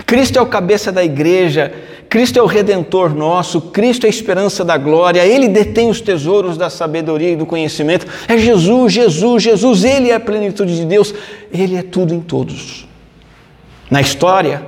Cristo 0.04 0.38
é 0.38 0.42
o 0.42 0.46
cabeça 0.46 0.92
da 0.92 1.02
igreja, 1.02 1.72
Cristo 2.10 2.40
é 2.40 2.42
o 2.42 2.46
redentor 2.46 3.14
nosso, 3.14 3.60
Cristo 3.60 4.04
é 4.04 4.08
a 4.08 4.10
esperança 4.10 4.64
da 4.64 4.76
glória, 4.76 5.24
Ele 5.24 5.46
detém 5.46 5.88
os 5.88 6.00
tesouros 6.00 6.56
da 6.56 6.68
sabedoria 6.68 7.30
e 7.30 7.36
do 7.36 7.46
conhecimento. 7.46 8.04
É 8.26 8.36
Jesus, 8.36 8.92
Jesus, 8.92 9.44
Jesus, 9.44 9.84
Ele 9.84 10.10
é 10.10 10.16
a 10.16 10.20
plenitude 10.20 10.74
de 10.74 10.84
Deus, 10.84 11.14
Ele 11.52 11.76
é 11.76 11.82
tudo 11.82 12.12
em 12.12 12.20
todos. 12.20 12.88
Na 13.88 14.00
história, 14.00 14.66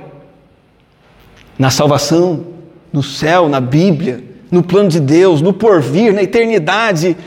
na 1.59 1.69
salvação, 1.69 2.45
no 2.93 3.03
céu, 3.03 3.49
na 3.49 3.59
Bíblia, 3.59 4.23
no 4.49 4.63
plano 4.63 4.87
de 4.87 5.01
Deus, 5.01 5.41
no 5.41 5.51
porvir, 5.51 6.13
na 6.13 6.23
eternidade, 6.23 7.17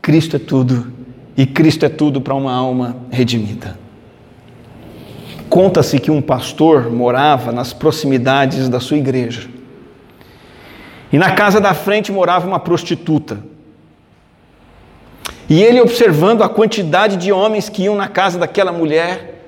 Cristo 0.00 0.36
é 0.36 0.38
tudo 0.38 0.90
E 1.36 1.44
Cristo 1.44 1.84
é 1.84 1.90
tudo 1.90 2.18
para 2.22 2.34
uma 2.34 2.54
alma 2.54 2.96
redimida. 3.10 3.78
Conta-se 5.50 5.98
que 5.98 6.12
um 6.12 6.22
pastor 6.22 6.92
morava 6.92 7.50
nas 7.50 7.72
proximidades 7.72 8.68
da 8.68 8.78
sua 8.78 8.96
igreja. 8.96 9.48
E 11.12 11.18
na 11.18 11.32
casa 11.32 11.60
da 11.60 11.74
frente 11.74 12.12
morava 12.12 12.46
uma 12.46 12.60
prostituta. 12.60 13.40
E 15.48 15.60
ele, 15.60 15.80
observando 15.80 16.44
a 16.44 16.48
quantidade 16.48 17.16
de 17.16 17.32
homens 17.32 17.68
que 17.68 17.82
iam 17.82 17.96
na 17.96 18.06
casa 18.06 18.38
daquela 18.38 18.70
mulher, 18.70 19.42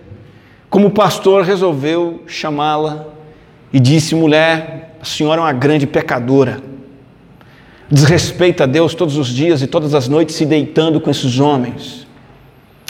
como 0.69 0.91
pastor, 0.91 1.45
resolveu 1.45 2.25
chamá-la 2.27 3.07
e 3.73 3.79
disse: 3.79 4.17
Mulher, 4.17 4.97
a 5.01 5.05
senhora 5.05 5.41
é 5.41 5.45
uma 5.45 5.53
grande 5.53 5.87
pecadora. 5.87 6.61
Desrespeita 7.89 8.65
a 8.65 8.67
Deus 8.67 8.93
todos 8.93 9.17
os 9.17 9.29
dias 9.29 9.63
e 9.63 9.69
todas 9.69 9.95
as 9.95 10.09
noites 10.09 10.35
se 10.35 10.45
deitando 10.45 11.01
com 11.01 11.11
esses 11.11 11.39
homens. 11.39 12.09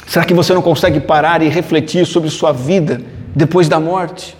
Será 0.06 0.24
que 0.24 0.34
você 0.34 0.52
não 0.52 0.62
consegue 0.62 1.00
parar 1.00 1.42
e 1.42 1.48
refletir 1.48 2.06
sobre 2.06 2.28
sua 2.28 2.52
vida 2.52 3.00
depois 3.34 3.68
da 3.68 3.80
morte? 3.80 4.36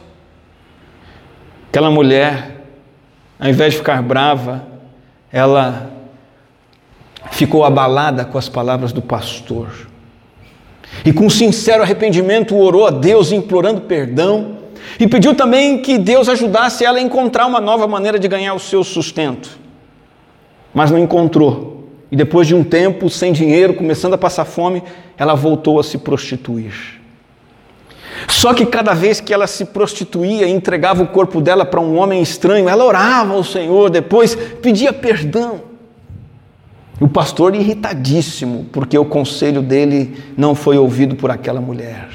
Aquela 1.68 1.90
mulher, 1.90 2.64
ao 3.40 3.48
invés 3.48 3.72
de 3.72 3.79
ficar 3.79 4.03
brava, 4.03 4.66
ela 5.33 5.90
ficou 7.31 7.64
abalada 7.64 8.25
com 8.25 8.37
as 8.37 8.48
palavras 8.48 8.92
do 8.92 9.01
pastor. 9.01 9.68
E 11.05 11.12
com 11.12 11.31
sincero 11.31 11.83
arrependimento 11.83 12.55
orou 12.55 12.87
a 12.87 12.90
Deus, 12.90 13.33
implorando 13.33 13.81
perdão, 13.83 14.59
e 15.01 15.07
pediu 15.07 15.35
também 15.35 15.81
que 15.81 15.96
Deus 15.96 16.29
ajudasse 16.29 16.85
ela 16.85 16.98
a 16.98 17.03
encontrar 17.03 17.46
uma 17.46 17.61
nova 17.61 17.87
maneira 17.88 18.18
de 18.18 18.29
ganhar 18.29 18.53
o 18.53 18.59
seu 18.59 18.85
sustento. 18.85 19.59
Mas 20.75 20.90
não 20.90 20.98
encontrou. 20.98 21.72
E 22.12 22.16
depois 22.16 22.46
de 22.46 22.55
um 22.55 22.62
tempo, 22.62 23.09
sem 23.09 23.33
dinheiro, 23.33 23.72
começando 23.72 24.12
a 24.12 24.18
passar 24.18 24.44
fome, 24.44 24.83
ela 25.16 25.35
voltou 25.35 25.81
a 25.81 25.83
se 25.83 25.96
prostituir. 25.96 27.01
Só 28.29 28.53
que 28.53 28.66
cada 28.66 28.92
vez 28.92 29.18
que 29.18 29.33
ela 29.33 29.46
se 29.46 29.64
prostituía 29.64 30.46
e 30.46 30.51
entregava 30.51 31.03
o 31.03 31.07
corpo 31.07 31.40
dela 31.40 31.64
para 31.64 31.81
um 31.81 31.96
homem 31.96 32.20
estranho, 32.20 32.68
ela 32.68 32.85
orava 32.85 33.33
ao 33.33 33.42
Senhor, 33.42 33.88
depois 33.88 34.35
pedia 34.35 34.92
perdão. 34.92 35.62
O 37.01 37.09
pastor 37.09 37.55
irritadíssimo, 37.55 38.66
porque 38.70 38.98
o 38.98 39.07
conselho 39.07 39.62
dele 39.62 40.14
não 40.37 40.55
foi 40.55 40.77
ouvido 40.77 41.16
por 41.16 41.31
aquela 41.31 41.62
mulher. 41.62 42.11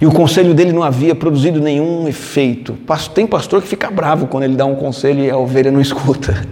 E 0.00 0.06
o 0.06 0.10
conselho 0.10 0.54
dele 0.54 0.72
não 0.72 0.82
havia 0.82 1.14
produzido 1.14 1.60
nenhum 1.60 2.08
efeito. 2.08 2.78
Tem 3.14 3.26
pastor 3.26 3.60
que 3.60 3.68
fica 3.68 3.90
bravo 3.90 4.28
quando 4.28 4.44
ele 4.44 4.56
dá 4.56 4.64
um 4.64 4.76
conselho 4.76 5.22
e 5.22 5.30
a 5.30 5.36
ovelha 5.36 5.70
não 5.70 5.80
escuta. 5.82 6.42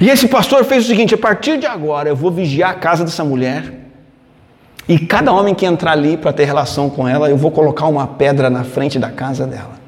E 0.00 0.08
esse 0.08 0.28
pastor 0.28 0.64
fez 0.64 0.84
o 0.84 0.88
seguinte: 0.88 1.14
a 1.14 1.18
partir 1.18 1.58
de 1.58 1.66
agora 1.66 2.08
eu 2.08 2.16
vou 2.16 2.30
vigiar 2.30 2.70
a 2.70 2.74
casa 2.74 3.04
dessa 3.04 3.24
mulher. 3.24 3.74
E 4.88 4.98
cada 4.98 5.32
homem 5.32 5.54
que 5.54 5.64
entrar 5.64 5.92
ali 5.92 6.16
para 6.16 6.32
ter 6.32 6.44
relação 6.44 6.90
com 6.90 7.06
ela, 7.06 7.30
eu 7.30 7.36
vou 7.36 7.50
colocar 7.50 7.86
uma 7.86 8.06
pedra 8.06 8.50
na 8.50 8.64
frente 8.64 8.98
da 8.98 9.10
casa 9.10 9.46
dela. 9.46 9.78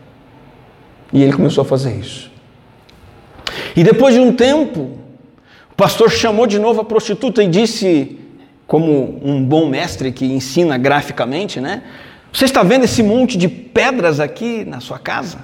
E 1.13 1.23
ele 1.23 1.33
começou 1.33 1.63
a 1.63 1.65
fazer 1.65 1.93
isso. 1.97 2.31
E 3.75 3.83
depois 3.83 4.15
de 4.15 4.21
um 4.21 4.33
tempo, 4.33 4.99
o 5.73 5.75
pastor 5.77 6.11
chamou 6.11 6.47
de 6.47 6.59
novo 6.59 6.81
a 6.81 6.85
prostituta 6.85 7.43
e 7.43 7.49
disse, 7.49 8.19
como 8.67 9.21
um 9.25 9.43
bom 9.43 9.67
mestre 9.67 10.13
que 10.13 10.25
ensina 10.25 10.79
graficamente, 10.79 11.61
né? 11.61 11.83
Você 12.33 12.45
está 12.45 12.63
vendo 12.63 12.85
esse 12.85 13.03
monte 13.03 13.37
de 13.37 13.49
pedras 13.49 14.21
aqui 14.21 14.65
na 14.65 14.81
sua 14.81 14.99
casa? 14.99 15.39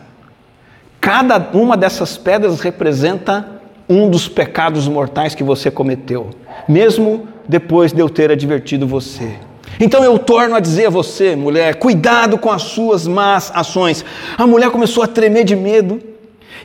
Cada 1.01 1.39
uma 1.53 1.77
dessas 1.77 2.17
pedras 2.17 2.61
representa 2.61 3.58
um 3.89 4.11
dos 4.11 4.29
pecados 4.29 4.87
mortais 4.87 5.35
que 5.35 5.43
você 5.43 5.71
cometeu, 5.71 6.31
mesmo 6.69 7.27
depois 7.49 7.93
de 7.93 8.01
eu 8.01 8.11
ter 8.11 8.31
advertido 8.31 8.87
você. 8.87 9.33
Então 9.81 10.03
eu 10.05 10.19
torno 10.19 10.55
a 10.55 10.61
dizer 10.61 10.87
a 10.87 10.91
você, 10.91 11.37
mulher, 11.37 11.77
cuidado 11.77 12.37
com 12.37 12.51
as 12.51 12.63
suas 12.63 13.07
más 13.07 13.51
ações. 13.55 14.05
A 14.37 14.47
mulher 14.47 14.71
começou 14.71 15.03
a 15.03 15.07
tremer 15.07 15.45
de 15.45 15.55
medo 15.55 16.01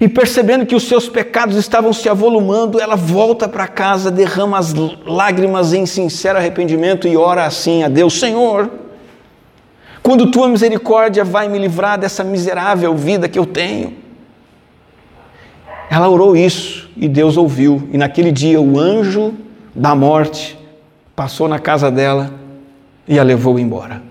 e 0.01 0.07
percebendo 0.07 0.65
que 0.65 0.75
os 0.75 0.83
seus 0.83 1.07
pecados 1.07 1.55
estavam 1.55 1.93
se 1.93 2.09
avolumando, 2.09 2.79
ela 2.79 2.95
volta 2.95 3.47
para 3.47 3.67
casa, 3.67 4.09
derrama 4.09 4.57
as 4.57 4.73
lágrimas 4.73 5.73
em 5.73 5.85
sincero 5.85 6.39
arrependimento 6.39 7.07
e 7.07 7.15
ora 7.15 7.45
assim 7.45 7.83
a 7.83 7.87
Deus: 7.87 8.19
Senhor, 8.19 8.69
quando 10.01 10.31
tua 10.31 10.47
misericórdia 10.47 11.23
vai 11.23 11.47
me 11.47 11.59
livrar 11.59 11.99
dessa 11.99 12.23
miserável 12.23 12.95
vida 12.95 13.29
que 13.29 13.37
eu 13.37 13.45
tenho. 13.45 14.02
Ela 15.93 16.09
orou 16.09 16.35
isso 16.35 16.89
e 16.97 17.07
Deus 17.07 17.37
ouviu, 17.37 17.87
e 17.93 17.99
naquele 17.99 18.31
dia 18.31 18.59
o 18.59 18.79
anjo 18.79 19.31
da 19.75 19.93
morte 19.93 20.57
passou 21.15 21.47
na 21.47 21.59
casa 21.59 21.91
dela 21.91 22.33
e 23.07 23.19
a 23.19 23.23
levou 23.23 23.59
embora. 23.59 24.01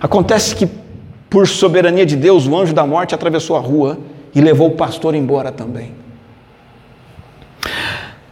Acontece 0.00 0.56
que 0.56 0.68
por 1.30 1.46
soberania 1.46 2.04
de 2.04 2.16
Deus, 2.16 2.48
o 2.48 2.56
anjo 2.58 2.74
da 2.74 2.84
morte 2.84 3.14
atravessou 3.14 3.54
a 3.54 3.60
rua 3.60 4.00
e 4.34 4.40
levou 4.40 4.66
o 4.66 4.74
pastor 4.74 5.14
embora 5.14 5.52
também. 5.52 5.92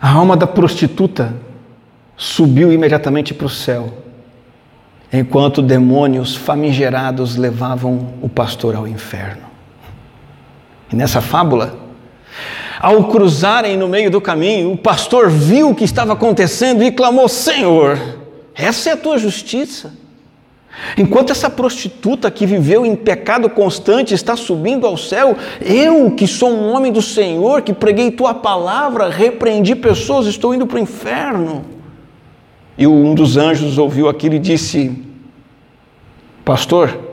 A 0.03 0.11
alma 0.15 0.37
da 0.37 0.49
prostituta 0.49 1.33
subiu 2.17 2.73
imediatamente 2.73 3.33
para 3.33 3.47
o 3.47 3.51
céu, 3.51 3.93
enquanto 5.13 5.63
demônios 5.63 6.35
famigerados 6.35 7.37
levavam 7.37 8.15
o 8.21 8.29
pastor 8.29 8.75
ao 8.75 8.89
inferno. 8.89 9.47
E 10.93 10.97
nessa 10.97 11.21
fábula, 11.21 11.79
ao 12.81 13.05
cruzarem 13.05 13.77
no 13.77 13.89
meio 13.89 14.11
do 14.11 14.21
caminho, 14.21 14.73
o 14.73 14.77
pastor 14.77 15.31
viu 15.31 15.71
o 15.71 15.75
que 15.75 15.85
estava 15.85 16.13
acontecendo 16.13 16.83
e 16.85 16.93
clamou: 16.93 17.29
Senhor, 17.29 17.99
essa 18.55 18.91
é 18.91 18.93
a 18.93 18.97
tua 18.97 19.19
justiça. 19.19 19.93
Enquanto 20.97 21.31
essa 21.31 21.49
prostituta 21.49 22.31
que 22.31 22.45
viveu 22.45 22.85
em 22.85 22.95
pecado 22.95 23.49
constante 23.49 24.13
está 24.13 24.37
subindo 24.37 24.87
ao 24.87 24.97
céu, 24.97 25.35
eu, 25.61 26.11
que 26.11 26.27
sou 26.27 26.51
um 26.51 26.71
homem 26.71 26.93
do 26.93 27.01
Senhor, 27.01 27.63
que 27.63 27.73
preguei 27.73 28.11
tua 28.11 28.35
palavra, 28.35 29.09
repreendi 29.09 29.75
pessoas, 29.75 30.27
estou 30.27 30.55
indo 30.55 30.67
para 30.67 30.77
o 30.77 30.81
inferno. 30.81 31.65
E 32.77 32.87
um 32.87 33.15
dos 33.15 33.39
anjos 33.39 33.79
ouviu 33.79 34.07
aquilo 34.07 34.35
e 34.35 34.39
disse: 34.39 35.03
Pastor, 36.45 37.06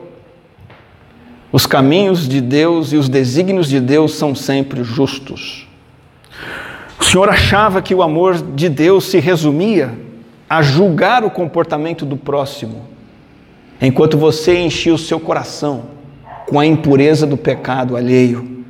os 1.54 1.68
caminhos 1.68 2.28
de 2.28 2.42
Deus 2.42 2.92
e 2.94 2.98
os 2.98 3.08
desígnios 3.08 3.70
de 3.70 3.80
Deus 3.80 4.16
são 4.16 4.34
sempre 4.34 4.84
justos. 4.84 5.68
O 7.00 7.04
Senhor 7.04 7.30
achava 7.30 7.80
que 7.80 7.94
o 7.94 8.02
amor 8.02 8.42
de 8.56 8.68
Deus 8.68 9.06
se 9.06 9.20
resumia 9.20 9.94
a 10.50 10.64
julgar 10.64 11.24
o 11.24 11.30
comportamento 11.30 12.08
do 12.08 12.18
próximo 12.18 12.88
enquanto 13.80 14.18
você 14.18 14.58
enchia 14.58 14.96
o 14.96 14.98
seu 14.98 15.20
coração 15.20 15.84
com 16.48 16.60
a 16.60 16.66
impureza 16.66 17.28
do 17.28 17.38
pecado 17.38 17.96
alheio. 17.96 18.66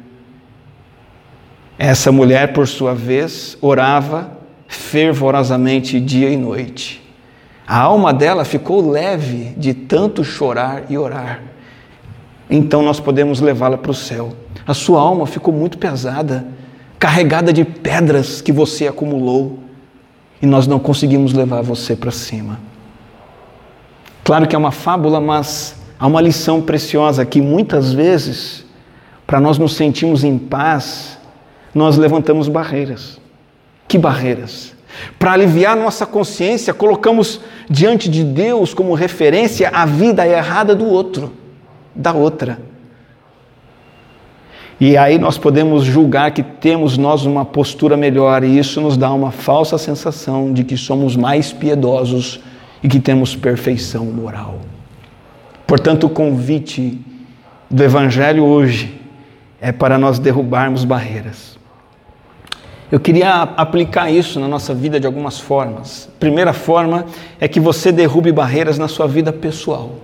Essa 1.77 2.11
mulher, 2.11 2.51
por 2.51 2.67
sua 2.67 2.93
vez, 2.93 3.57
orava 3.61 4.29
fervorosamente 4.67 6.01
dia 6.01 6.29
e 6.29 6.35
noite. 6.35 7.01
A 7.65 7.79
alma 7.79 8.13
dela 8.13 8.43
ficou 8.43 8.91
leve 8.91 9.53
de 9.55 9.73
tanto 9.73 10.21
chorar 10.21 10.83
e 10.89 10.97
orar. 10.97 11.52
Então 12.55 12.83
nós 12.83 12.99
podemos 12.99 13.41
levá-la 13.41 13.79
para 13.79 13.89
o 13.89 13.95
céu. 13.95 14.31
A 14.67 14.75
sua 14.75 15.01
alma 15.01 15.25
ficou 15.25 15.51
muito 15.51 15.75
pesada, 15.79 16.45
carregada 16.99 17.51
de 17.51 17.65
pedras 17.65 18.41
que 18.41 18.51
você 18.51 18.87
acumulou, 18.87 19.57
e 20.39 20.45
nós 20.45 20.67
não 20.67 20.77
conseguimos 20.77 21.33
levar 21.33 21.63
você 21.63 21.95
para 21.95 22.11
cima. 22.11 22.59
Claro 24.23 24.47
que 24.47 24.55
é 24.55 24.59
uma 24.59 24.69
fábula, 24.69 25.19
mas 25.19 25.77
há 25.99 26.05
uma 26.05 26.21
lição 26.21 26.61
preciosa 26.61 27.25
que 27.25 27.41
muitas 27.41 27.91
vezes, 27.91 28.63
para 29.25 29.39
nós 29.39 29.57
nos 29.57 29.73
sentirmos 29.73 30.23
em 30.23 30.37
paz, 30.37 31.17
nós 31.73 31.97
levantamos 31.97 32.47
barreiras. 32.47 33.19
Que 33.87 33.97
barreiras? 33.97 34.75
Para 35.17 35.31
aliviar 35.31 35.75
nossa 35.75 36.05
consciência, 36.05 36.71
colocamos 36.71 37.39
diante 37.67 38.07
de 38.07 38.23
Deus 38.23 38.75
como 38.75 38.93
referência 38.93 39.71
a 39.73 39.87
vida 39.87 40.27
errada 40.27 40.75
do 40.75 40.85
outro, 40.85 41.41
da 41.95 42.13
outra. 42.13 42.59
E 44.79 44.97
aí 44.97 45.17
nós 45.17 45.37
podemos 45.37 45.83
julgar 45.83 46.31
que 46.31 46.43
temos 46.43 46.97
nós 46.97 47.25
uma 47.25 47.45
postura 47.45 47.95
melhor, 47.95 48.43
e 48.43 48.57
isso 48.57 48.81
nos 48.81 48.97
dá 48.97 49.11
uma 49.13 49.31
falsa 49.31 49.77
sensação 49.77 50.51
de 50.51 50.63
que 50.63 50.75
somos 50.75 51.15
mais 51.15 51.53
piedosos 51.53 52.41
e 52.81 52.87
que 52.89 52.99
temos 52.99 53.35
perfeição 53.35 54.05
moral. 54.05 54.59
Portanto, 55.65 56.07
o 56.07 56.09
convite 56.09 56.99
do 57.69 57.83
Evangelho 57.83 58.43
hoje 58.43 58.99
é 59.61 59.71
para 59.71 59.97
nós 59.97 60.19
derrubarmos 60.19 60.83
barreiras. 60.83 61.57
Eu 62.91 62.99
queria 62.99 63.41
aplicar 63.41 64.11
isso 64.11 64.39
na 64.39 64.47
nossa 64.47 64.73
vida 64.73 64.99
de 64.99 65.07
algumas 65.07 65.39
formas. 65.39 66.09
primeira 66.19 66.53
forma 66.53 67.05
é 67.39 67.47
que 67.47 67.59
você 67.59 67.91
derrube 67.91 68.31
barreiras 68.31 68.77
na 68.77 68.87
sua 68.87 69.07
vida 69.07 69.33
pessoal. 69.33 69.95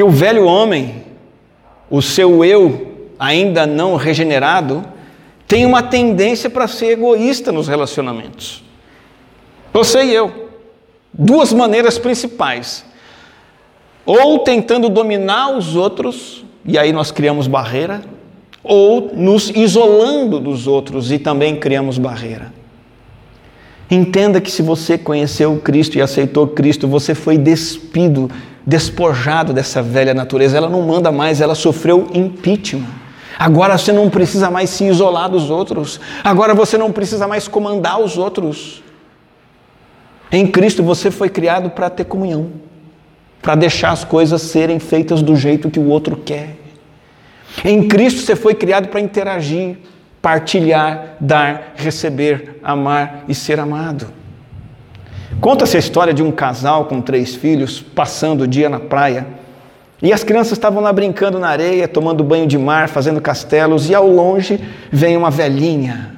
Porque 0.00 0.10
o 0.10 0.16
velho 0.16 0.46
homem, 0.46 1.04
o 1.90 2.00
seu 2.00 2.42
eu 2.42 3.10
ainda 3.18 3.66
não 3.66 3.96
regenerado, 3.96 4.82
tem 5.46 5.66
uma 5.66 5.82
tendência 5.82 6.48
para 6.48 6.66
ser 6.66 6.92
egoísta 6.92 7.52
nos 7.52 7.68
relacionamentos. 7.68 8.64
Você 9.74 10.02
e 10.04 10.14
eu. 10.14 10.48
Duas 11.12 11.52
maneiras 11.52 11.98
principais. 11.98 12.82
Ou 14.06 14.38
tentando 14.38 14.88
dominar 14.88 15.54
os 15.54 15.76
outros, 15.76 16.46
e 16.64 16.78
aí 16.78 16.94
nós 16.94 17.10
criamos 17.10 17.46
barreira, 17.46 18.00
ou 18.64 19.10
nos 19.14 19.50
isolando 19.50 20.40
dos 20.40 20.66
outros 20.66 21.12
e 21.12 21.18
também 21.18 21.56
criamos 21.56 21.98
barreira. 21.98 22.54
Entenda 23.90 24.40
que 24.40 24.50
se 24.50 24.62
você 24.62 24.96
conheceu 24.96 25.60
Cristo 25.62 25.98
e 25.98 26.00
aceitou 26.00 26.46
Cristo, 26.46 26.88
você 26.88 27.14
foi 27.14 27.36
despido, 27.36 28.30
despojado 28.66 29.52
dessa 29.52 29.82
velha 29.82 30.14
natureza. 30.14 30.56
Ela 30.56 30.68
não 30.68 30.82
manda 30.82 31.10
mais, 31.10 31.40
ela 31.40 31.54
sofreu 31.54 32.08
impeachment. 32.12 32.86
Agora 33.38 33.78
você 33.78 33.90
não 33.90 34.10
precisa 34.10 34.50
mais 34.50 34.68
se 34.70 34.84
isolar 34.84 35.30
dos 35.30 35.48
outros. 35.48 35.98
Agora 36.22 36.54
você 36.54 36.76
não 36.76 36.92
precisa 36.92 37.26
mais 37.26 37.48
comandar 37.48 38.00
os 38.00 38.18
outros. 38.18 38.82
Em 40.30 40.46
Cristo 40.46 40.82
você 40.82 41.10
foi 41.10 41.28
criado 41.28 41.70
para 41.70 41.90
ter 41.90 42.04
comunhão, 42.04 42.50
para 43.40 43.54
deixar 43.54 43.90
as 43.90 44.04
coisas 44.04 44.42
serem 44.42 44.78
feitas 44.78 45.22
do 45.22 45.34
jeito 45.34 45.70
que 45.70 45.80
o 45.80 45.88
outro 45.88 46.16
quer. 46.16 46.56
Em 47.64 47.88
Cristo 47.88 48.20
você 48.20 48.36
foi 48.36 48.54
criado 48.54 48.88
para 48.88 49.00
interagir, 49.00 49.78
partilhar, 50.22 51.16
dar, 51.18 51.72
receber, 51.76 52.60
amar 52.62 53.24
e 53.26 53.34
ser 53.34 53.58
amado. 53.58 54.19
Conta-se 55.38 55.76
a 55.76 55.80
história 55.80 56.12
de 56.12 56.22
um 56.22 56.32
casal 56.32 56.86
com 56.86 57.00
três 57.00 57.34
filhos 57.34 57.80
passando 57.80 58.42
o 58.42 58.48
dia 58.48 58.68
na 58.68 58.80
praia. 58.80 59.26
E 60.02 60.12
as 60.12 60.24
crianças 60.24 60.52
estavam 60.52 60.82
lá 60.82 60.92
brincando 60.92 61.38
na 61.38 61.48
areia, 61.48 61.86
tomando 61.86 62.24
banho 62.24 62.46
de 62.46 62.58
mar, 62.58 62.88
fazendo 62.88 63.20
castelos, 63.20 63.88
e 63.88 63.94
ao 63.94 64.08
longe 64.08 64.58
vem 64.90 65.16
uma 65.16 65.30
velhinha, 65.30 66.16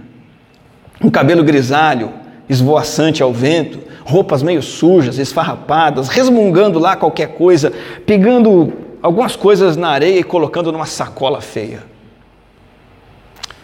um 1.02 1.10
cabelo 1.10 1.42
grisalho, 1.42 2.12
esvoaçante 2.48 3.22
ao 3.22 3.32
vento, 3.32 3.80
roupas 4.04 4.42
meio 4.42 4.62
sujas, 4.62 5.18
esfarrapadas, 5.18 6.08
resmungando 6.08 6.78
lá 6.78 6.94
qualquer 6.94 7.28
coisa, 7.28 7.72
pegando 8.06 8.72
algumas 9.02 9.34
coisas 9.34 9.76
na 9.76 9.88
areia 9.88 10.20
e 10.20 10.24
colocando 10.24 10.70
numa 10.70 10.86
sacola 10.86 11.40
feia. 11.40 11.82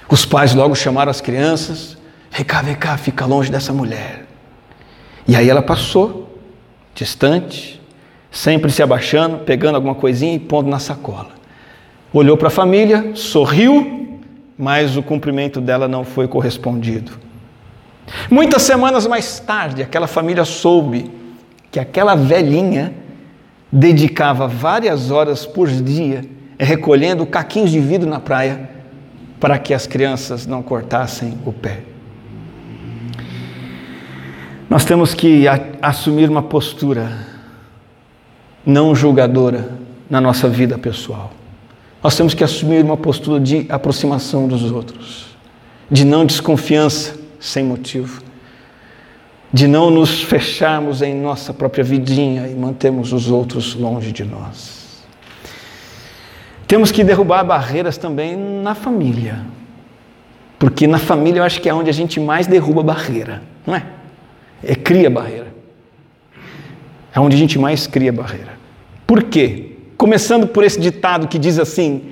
Os 0.08 0.24
pais 0.24 0.54
logo 0.54 0.74
chamaram 0.74 1.10
as 1.10 1.20
crianças: 1.20 1.96
vem 2.30 2.44
cá, 2.44 2.62
vem 2.62 2.74
cá, 2.74 2.96
fica 2.96 3.24
longe 3.24 3.50
dessa 3.50 3.72
mulher. 3.72 4.27
E 5.28 5.36
aí 5.36 5.50
ela 5.50 5.60
passou, 5.60 6.34
distante, 6.94 7.78
sempre 8.30 8.72
se 8.72 8.82
abaixando, 8.82 9.40
pegando 9.44 9.74
alguma 9.74 9.94
coisinha 9.94 10.34
e 10.34 10.38
pondo 10.38 10.70
na 10.70 10.78
sacola. 10.78 11.32
Olhou 12.14 12.34
para 12.34 12.48
a 12.48 12.50
família, 12.50 13.14
sorriu, 13.14 14.18
mas 14.56 14.96
o 14.96 15.02
cumprimento 15.02 15.60
dela 15.60 15.86
não 15.86 16.02
foi 16.02 16.26
correspondido. 16.26 17.12
Muitas 18.30 18.62
semanas 18.62 19.06
mais 19.06 19.38
tarde, 19.38 19.82
aquela 19.82 20.06
família 20.06 20.46
soube 20.46 21.10
que 21.70 21.78
aquela 21.78 22.14
velhinha 22.14 22.94
dedicava 23.70 24.48
várias 24.48 25.10
horas 25.10 25.44
por 25.44 25.68
dia 25.68 26.24
recolhendo 26.58 27.26
caquinhos 27.26 27.70
de 27.70 27.78
vidro 27.78 28.08
na 28.08 28.18
praia 28.18 28.70
para 29.38 29.58
que 29.58 29.74
as 29.74 29.86
crianças 29.86 30.46
não 30.46 30.62
cortassem 30.62 31.38
o 31.44 31.52
pé. 31.52 31.82
Nós 34.68 34.84
temos 34.84 35.14
que 35.14 35.44
assumir 35.80 36.28
uma 36.28 36.42
postura 36.42 37.26
não 38.64 38.94
julgadora 38.94 39.70
na 40.10 40.20
nossa 40.20 40.48
vida 40.48 40.76
pessoal. 40.78 41.30
Nós 42.02 42.16
temos 42.16 42.34
que 42.34 42.44
assumir 42.44 42.84
uma 42.84 42.96
postura 42.96 43.40
de 43.40 43.66
aproximação 43.68 44.46
dos 44.46 44.70
outros, 44.70 45.26
de 45.90 46.04
não 46.04 46.24
desconfiança 46.24 47.16
sem 47.40 47.64
motivo 47.64 48.28
de 49.52 49.66
não 49.66 49.90
nos 49.90 50.22
fecharmos 50.22 51.00
em 51.00 51.14
nossa 51.14 51.54
própria 51.54 51.82
vidinha 51.82 52.46
e 52.48 52.54
mantermos 52.54 53.12
os 53.12 53.30
outros 53.30 53.74
longe 53.74 54.12
de 54.12 54.24
nós. 54.24 55.02
Temos 56.66 56.92
que 56.92 57.02
derrubar 57.02 57.44
barreiras 57.44 57.96
também 57.96 58.36
na 58.36 58.74
família, 58.74 59.40
porque 60.58 60.86
na 60.86 60.98
família 60.98 61.40
eu 61.40 61.44
acho 61.44 61.62
que 61.62 61.68
é 61.68 61.72
onde 61.72 61.88
a 61.88 61.94
gente 61.94 62.20
mais 62.20 62.46
derruba 62.46 62.82
barreira, 62.82 63.42
não 63.66 63.74
é? 63.74 63.84
É 64.62 64.74
cria 64.74 65.08
barreira. 65.08 65.48
É 67.14 67.20
onde 67.20 67.36
a 67.36 67.38
gente 67.38 67.58
mais 67.58 67.86
cria 67.86 68.12
barreira. 68.12 68.58
Por 69.06 69.24
quê? 69.24 69.76
Começando 69.96 70.46
por 70.46 70.64
esse 70.64 70.78
ditado 70.80 71.28
que 71.28 71.38
diz 71.38 71.58
assim: 71.58 72.02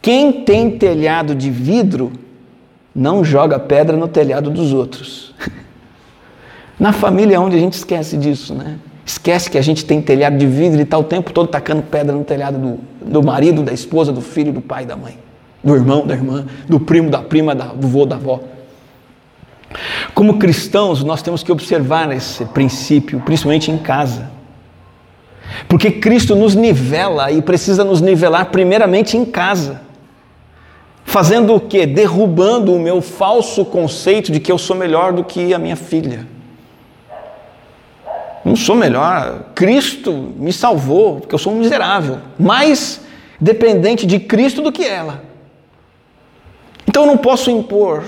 quem 0.00 0.44
tem 0.44 0.78
telhado 0.78 1.34
de 1.34 1.50
vidro 1.50 2.12
não 2.94 3.24
joga 3.24 3.58
pedra 3.58 3.96
no 3.96 4.08
telhado 4.08 4.50
dos 4.50 4.72
outros. 4.72 5.34
Na 6.78 6.92
família 6.92 7.36
é 7.36 7.38
onde 7.38 7.56
a 7.56 7.58
gente 7.58 7.74
esquece 7.74 8.16
disso, 8.16 8.54
né? 8.54 8.78
Esquece 9.04 9.50
que 9.50 9.56
a 9.56 9.62
gente 9.62 9.84
tem 9.84 10.02
telhado 10.02 10.36
de 10.36 10.46
vidro 10.46 10.78
e 10.78 10.82
está 10.82 10.98
o 10.98 11.04
tempo 11.04 11.32
todo 11.32 11.48
tacando 11.48 11.82
pedra 11.82 12.14
no 12.14 12.24
telhado 12.24 12.58
do, 12.58 12.78
do 13.04 13.22
marido, 13.22 13.62
da 13.62 13.72
esposa, 13.72 14.12
do 14.12 14.20
filho, 14.20 14.52
do 14.52 14.60
pai, 14.60 14.84
da 14.84 14.96
mãe, 14.96 15.18
do 15.64 15.74
irmão, 15.74 16.06
da 16.06 16.14
irmã, 16.14 16.44
do 16.68 16.78
primo, 16.78 17.10
da 17.10 17.22
prima, 17.22 17.54
da, 17.54 17.66
do 17.66 17.88
vô, 17.88 18.04
da 18.04 18.16
avó. 18.16 18.40
Como 20.14 20.38
cristãos, 20.38 21.04
nós 21.04 21.22
temos 21.22 21.42
que 21.42 21.52
observar 21.52 22.10
esse 22.12 22.44
princípio, 22.46 23.20
principalmente 23.20 23.70
em 23.70 23.78
casa. 23.78 24.30
Porque 25.68 25.90
Cristo 25.90 26.34
nos 26.34 26.54
nivela 26.54 27.30
e 27.30 27.42
precisa 27.42 27.84
nos 27.84 28.00
nivelar 28.00 28.46
primeiramente 28.46 29.16
em 29.16 29.24
casa. 29.24 29.82
Fazendo 31.04 31.54
o 31.54 31.60
quê? 31.60 31.86
Derrubando 31.86 32.74
o 32.74 32.80
meu 32.80 33.00
falso 33.00 33.64
conceito 33.64 34.30
de 34.30 34.40
que 34.40 34.52
eu 34.52 34.58
sou 34.58 34.76
melhor 34.76 35.12
do 35.12 35.24
que 35.24 35.54
a 35.54 35.58
minha 35.58 35.76
filha 35.76 36.26
não 38.48 38.56
sou 38.56 38.74
melhor. 38.74 39.44
Cristo 39.54 40.12
me 40.12 40.52
salvou, 40.52 41.20
porque 41.20 41.34
eu 41.34 41.38
sou 41.38 41.52
um 41.52 41.56
miserável, 41.56 42.18
mais 42.38 43.00
dependente 43.40 44.06
de 44.06 44.18
Cristo 44.18 44.62
do 44.62 44.72
que 44.72 44.84
ela. 44.84 45.22
Então 46.86 47.04
eu 47.04 47.06
não 47.06 47.16
posso 47.16 47.50
impor, 47.50 48.02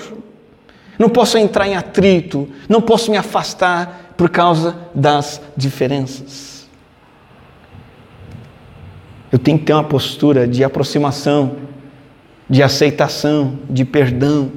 não 1.01 1.09
posso 1.09 1.39
entrar 1.39 1.67
em 1.67 1.75
atrito, 1.75 2.47
não 2.69 2.83
posso 2.83 3.11
me 3.11 3.17
afastar 3.17 4.13
por 4.19 4.29
causa 4.29 4.77
das 4.95 5.41
diferenças. 5.57 6.69
Eu 9.33 9.39
tenho 9.39 9.59
que 9.59 9.65
ter 9.65 9.73
uma 9.73 9.83
postura 9.83 10.47
de 10.47 10.63
aproximação, 10.63 11.57
de 12.47 12.63
aceitação, 12.63 13.61
de 13.71 13.83
perdão. 13.83 14.53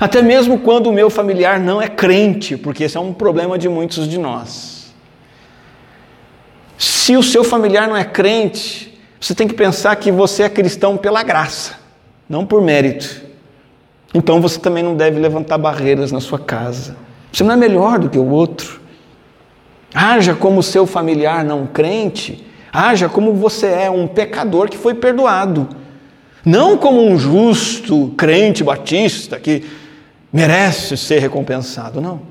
Até 0.00 0.20
mesmo 0.20 0.58
quando 0.58 0.88
o 0.88 0.92
meu 0.92 1.08
familiar 1.08 1.60
não 1.60 1.80
é 1.80 1.86
crente, 1.86 2.56
porque 2.56 2.82
esse 2.82 2.96
é 2.96 3.00
um 3.00 3.12
problema 3.12 3.56
de 3.56 3.68
muitos 3.68 4.08
de 4.08 4.18
nós. 4.18 4.92
Se 6.76 7.16
o 7.16 7.22
seu 7.22 7.44
familiar 7.44 7.86
não 7.86 7.96
é 7.96 8.04
crente, 8.04 9.00
você 9.20 9.36
tem 9.36 9.46
que 9.46 9.54
pensar 9.54 9.94
que 9.94 10.10
você 10.10 10.42
é 10.42 10.48
cristão 10.48 10.96
pela 10.96 11.22
graça, 11.22 11.76
não 12.28 12.44
por 12.44 12.60
mérito. 12.60 13.29
Então 14.12 14.40
você 14.40 14.58
também 14.58 14.82
não 14.82 14.96
deve 14.96 15.20
levantar 15.20 15.58
barreiras 15.58 16.10
na 16.10 16.20
sua 16.20 16.38
casa. 16.38 16.96
Você 17.32 17.44
não 17.44 17.54
é 17.54 17.56
melhor 17.56 17.98
do 17.98 18.10
que 18.10 18.18
o 18.18 18.28
outro. 18.28 18.80
Haja 19.94 20.34
como 20.34 20.62
seu 20.62 20.86
familiar 20.86 21.44
não 21.44 21.66
crente, 21.66 22.44
haja 22.72 23.08
como 23.08 23.34
você 23.34 23.66
é 23.66 23.90
um 23.90 24.06
pecador 24.06 24.68
que 24.68 24.78
foi 24.78 24.94
perdoado. 24.94 25.68
Não 26.44 26.76
como 26.76 27.04
um 27.04 27.18
justo 27.18 28.12
crente 28.16 28.64
batista 28.64 29.38
que 29.38 29.64
merece 30.32 30.96
ser 30.96 31.18
recompensado, 31.18 32.00
não. 32.00 32.22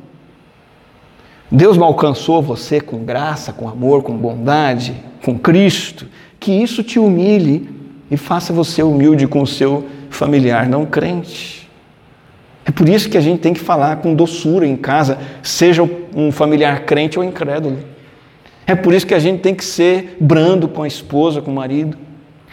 Deus 1.51 1.77
não 1.77 1.87
alcançou 1.87 2.41
você 2.41 2.79
com 2.79 3.03
graça, 3.03 3.51
com 3.51 3.67
amor, 3.67 4.03
com 4.03 4.15
bondade, 4.15 4.95
com 5.23 5.37
Cristo, 5.37 6.07
que 6.39 6.51
isso 6.51 6.83
te 6.83 6.99
humilhe 6.99 7.69
e 8.09 8.17
faça 8.17 8.53
você 8.53 8.81
humilde 8.83 9.27
com 9.27 9.41
o 9.41 9.47
seu 9.47 9.85
familiar 10.09 10.67
não 10.67 10.85
crente. 10.85 11.58
É 12.69 12.71
por 12.71 12.87
isso 12.87 13.09
que 13.09 13.17
a 13.17 13.21
gente 13.21 13.39
tem 13.39 13.51
que 13.51 13.59
falar 13.59 13.95
com 13.95 14.13
doçura 14.13 14.63
em 14.63 14.75
casa, 14.75 15.17
seja 15.41 15.81
um 16.15 16.31
familiar 16.31 16.85
crente 16.85 17.17
ou 17.17 17.25
incrédulo. 17.25 17.79
É 18.67 18.75
por 18.75 18.93
isso 18.93 19.07
que 19.07 19.15
a 19.15 19.19
gente 19.19 19.41
tem 19.41 19.55
que 19.55 19.65
ser 19.65 20.15
brando 20.19 20.67
com 20.67 20.83
a 20.83 20.87
esposa, 20.87 21.41
com 21.41 21.49
o 21.49 21.55
marido. 21.55 21.97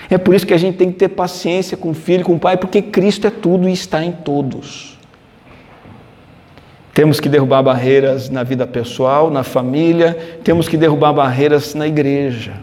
É 0.09 0.17
por 0.17 0.35
isso 0.35 0.47
que 0.47 0.55
a 0.55 0.57
gente 0.57 0.79
tem 0.79 0.91
que 0.91 0.97
ter 0.97 1.09
paciência 1.09 1.77
com 1.77 1.91
o 1.91 1.95
filho, 1.95 2.25
com 2.25 2.37
o 2.37 2.39
pai, 2.39 2.57
porque 2.57 2.81
Cristo 2.81 3.27
é 3.27 3.31
tudo 3.31 3.69
e 3.69 3.73
está 3.75 4.03
em 4.03 4.11
todos. 4.11 4.97
Temos 6.95 7.21
que 7.21 7.29
derrubar 7.29 7.63
barreiras 7.63 8.31
na 8.31 8.43
vida 8.43 8.67
pessoal, 8.67 9.31
na 9.31 9.43
família, 9.43 10.17
temos 10.43 10.67
que 10.67 10.79
derrubar 10.79 11.13
barreiras 11.13 11.75
na 11.75 11.87
igreja. 11.87 12.55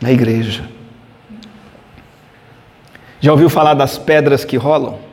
Na 0.00 0.12
igreja. 0.12 0.62
Já 3.20 3.32
ouviu 3.32 3.50
falar 3.50 3.74
das 3.74 3.98
pedras 3.98 4.44
que 4.44 4.56
rolam? 4.56 5.09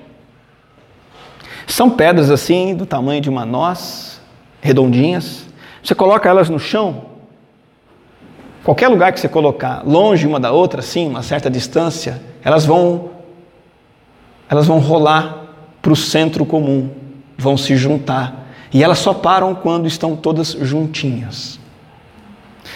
São 1.68 1.90
pedras 1.90 2.32
assim, 2.32 2.74
do 2.74 2.86
tamanho 2.86 3.22
de 3.22 3.30
uma 3.30 3.46
noz, 3.46 4.20
redondinhas. 4.62 5.46
Você 5.84 5.94
coloca 5.94 6.28
elas 6.28 6.50
no 6.50 6.60
chão, 6.60 7.06
qualquer 8.64 8.88
lugar 8.88 9.14
que 9.14 9.20
você 9.20 9.30
colocar, 9.30 9.84
longe 9.86 10.26
uma 10.26 10.40
da 10.40 10.52
outra, 10.52 10.80
assim, 10.80 11.08
uma 11.08 11.22
certa 11.22 11.50
distância, 11.50 12.22
elas 12.44 12.66
vão 12.66 13.12
elas 14.50 14.66
vão 14.66 14.80
rolar 14.80 15.46
para 15.82 15.92
o 15.92 15.96
centro 15.96 16.46
comum, 16.46 16.90
vão 17.38 17.58
se 17.58 17.76
juntar. 17.76 18.48
E 18.74 18.84
elas 18.84 19.00
só 19.00 19.14
param 19.14 19.56
quando 19.56 19.88
estão 19.88 20.16
todas 20.16 20.52
juntinhas. 20.54 21.60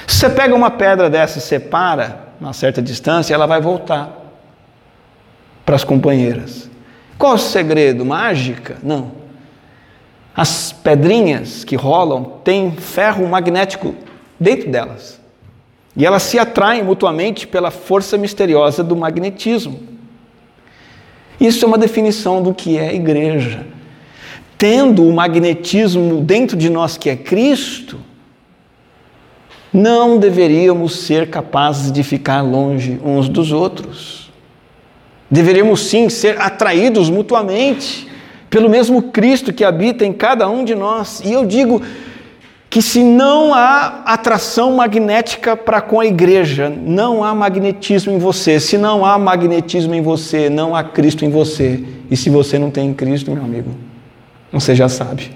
Se 0.08 0.18
você 0.18 0.30
pega 0.30 0.56
uma 0.56 0.72
pedra 0.72 1.10
dessa 1.10 1.38
e 1.38 1.42
separa, 1.42 2.28
uma 2.40 2.54
certa 2.54 2.82
distância, 2.82 3.34
ela 3.34 3.46
vai 3.46 3.62
voltar 3.62 4.10
para 5.66 5.76
as 5.76 5.84
companheiras. 5.84 6.71
Qual 7.22 7.36
o 7.36 7.38
segredo? 7.38 8.04
Mágica? 8.04 8.78
Não. 8.82 9.12
As 10.36 10.72
pedrinhas 10.72 11.64
que 11.64 11.76
rolam 11.76 12.24
têm 12.44 12.72
ferro 12.72 13.28
magnético 13.28 13.94
dentro 14.40 14.72
delas. 14.72 15.22
E 15.96 16.04
elas 16.04 16.24
se 16.24 16.40
atraem 16.40 16.84
mutuamente 16.84 17.46
pela 17.46 17.70
força 17.70 18.18
misteriosa 18.18 18.84
do 18.84 18.96
magnetismo. 18.96 19.80
Isso 21.40 21.64
é 21.64 21.68
uma 21.68 21.78
definição 21.78 22.42
do 22.42 22.56
que 22.56 22.80
é 22.80 22.96
igreja. 22.96 23.68
Tendo 24.58 25.08
o 25.08 25.14
magnetismo 25.14 26.22
dentro 26.22 26.58
de 26.58 26.72
nós 26.72 26.98
que 26.98 27.08
é 27.08 27.16
Cristo, 27.16 28.00
não 29.72 30.18
deveríamos 30.18 31.02
ser 31.02 31.30
capazes 31.30 31.92
de 31.92 32.02
ficar 32.02 32.42
longe 32.42 33.00
uns 33.06 33.30
dos 33.30 33.52
outros. 33.52 34.21
Deveríamos 35.32 35.88
sim 35.88 36.10
ser 36.10 36.40
atraídos 36.42 37.10
mutuamente 37.10 38.12
pelo 38.50 38.70
mesmo 38.70 39.04
Cristo 39.04 39.54
que 39.54 39.64
habita 39.64 40.06
em 40.06 40.12
cada 40.12 40.50
um 40.50 40.66
de 40.66 40.76
nós. 40.76 41.22
E 41.24 41.32
eu 41.32 41.46
digo 41.46 41.82
que 42.70 42.82
se 42.82 43.02
não 43.02 43.54
há 43.54 44.02
atração 44.06 44.74
magnética 44.74 45.56
para 45.56 45.80
com 45.80 46.02
a 46.02 46.06
igreja, 46.06 46.70
não 46.70 47.24
há 47.24 47.34
magnetismo 47.34 48.12
em 48.12 48.18
você. 48.18 48.60
Se 48.60 48.78
não 48.78 49.06
há 49.06 49.18
magnetismo 49.18 49.96
em 49.96 50.02
você, 50.02 50.50
não 50.50 50.76
há 50.76 50.84
Cristo 50.84 51.24
em 51.24 51.30
você. 51.30 51.82
E 52.10 52.18
se 52.18 52.30
você 52.30 52.60
não 52.60 52.70
tem 52.70 52.94
Cristo, 52.94 53.32
meu 53.32 53.44
amigo, 53.44 53.72
você 54.52 54.76
já 54.76 54.90
sabe. 54.90 55.32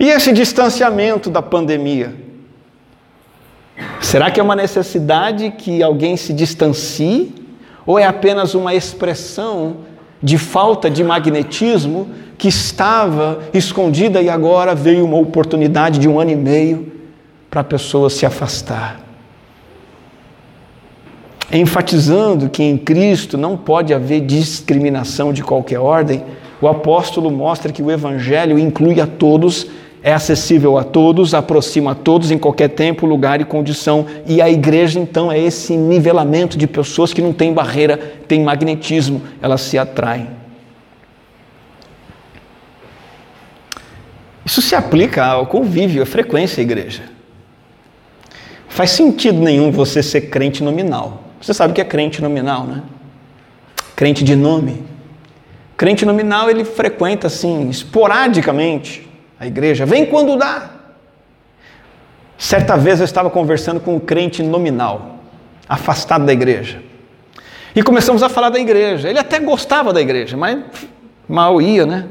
E 0.00 0.08
esse 0.08 0.32
distanciamento 0.32 1.28
da 1.28 1.42
pandemia? 1.42 2.14
Será 4.00 4.30
que 4.30 4.40
é 4.40 4.42
uma 4.42 4.56
necessidade 4.56 5.50
que 5.50 5.82
alguém 5.82 6.16
se 6.16 6.32
distancie? 6.32 7.45
Ou 7.86 7.98
é 7.98 8.04
apenas 8.04 8.54
uma 8.54 8.74
expressão 8.74 9.76
de 10.22 10.36
falta 10.36 10.90
de 10.90 11.04
magnetismo 11.04 12.08
que 12.36 12.48
estava 12.48 13.40
escondida 13.54 14.20
e 14.20 14.28
agora 14.28 14.74
veio 14.74 15.04
uma 15.04 15.16
oportunidade 15.16 15.98
de 15.98 16.08
um 16.08 16.18
ano 16.18 16.32
e 16.32 16.36
meio 16.36 16.92
para 17.48 17.60
a 17.60 17.64
pessoa 17.64 18.10
se 18.10 18.26
afastar. 18.26 19.00
Enfatizando 21.52 22.50
que 22.50 22.62
em 22.62 22.76
Cristo 22.76 23.38
não 23.38 23.56
pode 23.56 23.94
haver 23.94 24.20
discriminação 24.20 25.32
de 25.32 25.42
qualquer 25.42 25.78
ordem, 25.78 26.24
o 26.60 26.66
apóstolo 26.66 27.30
mostra 27.30 27.72
que 27.72 27.82
o 27.82 27.90
Evangelho 27.90 28.58
inclui 28.58 29.00
a 29.00 29.06
todos 29.06 29.66
é 30.02 30.12
acessível 30.12 30.78
a 30.78 30.84
todos, 30.84 31.34
aproxima 31.34 31.92
a 31.92 31.94
todos 31.94 32.30
em 32.30 32.38
qualquer 32.38 32.68
tempo, 32.68 33.06
lugar 33.06 33.40
e 33.40 33.44
condição. 33.44 34.06
E 34.26 34.40
a 34.40 34.48
igreja, 34.48 35.00
então, 35.00 35.32
é 35.32 35.38
esse 35.38 35.76
nivelamento 35.76 36.56
de 36.56 36.66
pessoas 36.66 37.12
que 37.12 37.22
não 37.22 37.32
tem 37.32 37.52
barreira, 37.52 37.96
tem 38.28 38.42
magnetismo, 38.42 39.22
elas 39.42 39.62
se 39.62 39.76
atraem. 39.76 40.28
Isso 44.44 44.62
se 44.62 44.76
aplica 44.76 45.24
ao 45.24 45.46
convívio, 45.46 46.02
à 46.02 46.06
frequência 46.06 46.60
à 46.60 46.62
igreja. 46.62 47.02
Faz 48.68 48.90
sentido 48.90 49.40
nenhum 49.40 49.72
você 49.72 50.02
ser 50.02 50.22
crente 50.22 50.62
nominal. 50.62 51.24
Você 51.40 51.52
sabe 51.52 51.72
o 51.72 51.74
que 51.74 51.80
é 51.80 51.84
crente 51.84 52.22
nominal, 52.22 52.64
né? 52.64 52.82
Crente 53.96 54.22
de 54.22 54.36
nome. 54.36 54.84
Crente 55.76 56.04
nominal 56.04 56.48
ele 56.48 56.64
frequenta 56.64 57.26
assim, 57.26 57.68
esporadicamente, 57.68 59.05
a 59.38 59.46
igreja, 59.46 59.84
vem 59.84 60.06
quando 60.06 60.36
dá. 60.36 60.70
Certa 62.38 62.76
vez 62.76 63.00
eu 63.00 63.04
estava 63.04 63.30
conversando 63.30 63.80
com 63.80 63.96
um 63.96 64.00
crente 64.00 64.42
nominal, 64.42 65.20
afastado 65.68 66.24
da 66.26 66.32
igreja. 66.32 66.82
E 67.74 67.82
começamos 67.82 68.22
a 68.22 68.28
falar 68.28 68.50
da 68.50 68.58
igreja. 68.58 69.08
Ele 69.08 69.18
até 69.18 69.38
gostava 69.38 69.92
da 69.92 70.00
igreja, 70.00 70.36
mas 70.36 70.58
mal 71.28 71.60
ia, 71.60 71.84
né? 71.84 72.06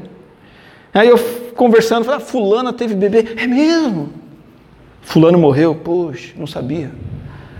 Aí 0.94 1.08
eu 1.08 1.18
conversando, 1.54 2.04
falei, 2.04 2.20
ah, 2.20 2.24
fulana 2.24 2.72
teve 2.72 2.94
bebê. 2.94 3.34
É 3.36 3.46
mesmo? 3.46 4.10
Fulano 5.02 5.38
morreu? 5.38 5.74
Poxa, 5.74 6.32
não 6.36 6.46
sabia. 6.46 6.90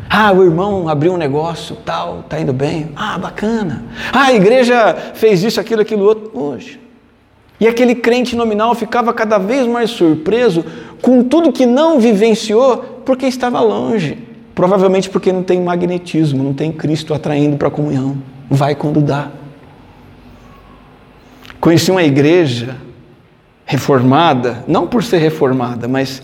Ah, 0.09 0.33
o 0.33 0.45
irmão 0.45 0.89
abriu 0.89 1.13
um 1.13 1.17
negócio, 1.17 1.77
tal, 1.85 2.25
tá 2.29 2.39
indo 2.39 2.53
bem. 2.53 2.93
Ah, 2.95 3.19
bacana. 3.19 3.85
Ah, 4.13 4.27
a 4.27 4.33
igreja 4.33 4.95
fez 5.15 5.43
isso, 5.43 5.61
aquilo, 5.61 5.83
aquilo 5.83 6.05
outro. 6.05 6.31
Poxa. 6.31 6.79
E 7.59 7.67
aquele 7.67 7.95
crente 7.95 8.37
nominal 8.37 8.75
ficava 8.75 9.13
cada 9.15 9.39
vez 9.39 9.67
mais 9.67 9.91
surpreso 9.91 10.65
com 11.01 11.23
tudo 11.23 11.53
que 11.53 11.65
não 11.65 11.99
vivenciou 11.99 13.03
porque 13.05 13.27
estava 13.27 13.61
longe. 13.61 14.19
Provavelmente 14.55 15.09
porque 15.09 15.33
não 15.33 15.43
tem 15.43 15.61
magnetismo, 15.61 16.43
não 16.43 16.53
tem 16.53 16.71
Cristo 16.73 17.15
atraindo 17.15 17.57
para 17.57 17.69
a 17.69 17.71
comunhão. 17.71 18.19
Vai 18.51 18.75
quando 18.75 19.01
dá. 19.01 19.31
Conheci 21.61 21.91
uma 21.91 22.03
igreja 22.03 22.77
reformada, 23.65 24.65
não 24.69 24.87
por 24.87 25.03
ser 25.03 25.19
reformada, 25.19 25.89
mas 25.89 26.23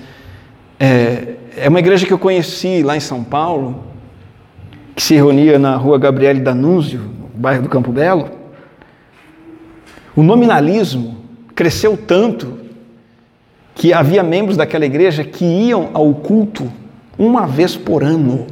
é, 0.78 1.34
é 1.56 1.68
uma 1.68 1.80
igreja 1.80 2.06
que 2.06 2.12
eu 2.12 2.18
conheci 2.18 2.82
lá 2.82 2.96
em 2.96 3.00
São 3.00 3.24
Paulo, 3.24 3.84
que 4.94 5.02
se 5.02 5.14
reunia 5.14 5.58
na 5.58 5.76
rua 5.76 5.98
Gabriele 5.98 6.40
Danúzio, 6.40 7.00
bairro 7.34 7.62
do 7.62 7.68
Campo 7.68 7.90
Belo. 7.90 8.30
O 10.14 10.22
nominalismo 10.22 11.21
cresceu 11.54 11.96
tanto 11.96 12.58
que 13.74 13.92
havia 13.92 14.22
membros 14.22 14.56
daquela 14.56 14.84
igreja 14.84 15.24
que 15.24 15.44
iam 15.44 15.90
ao 15.94 16.12
culto 16.14 16.70
uma 17.18 17.46
vez 17.46 17.76
por 17.76 18.02
ano. 18.02 18.46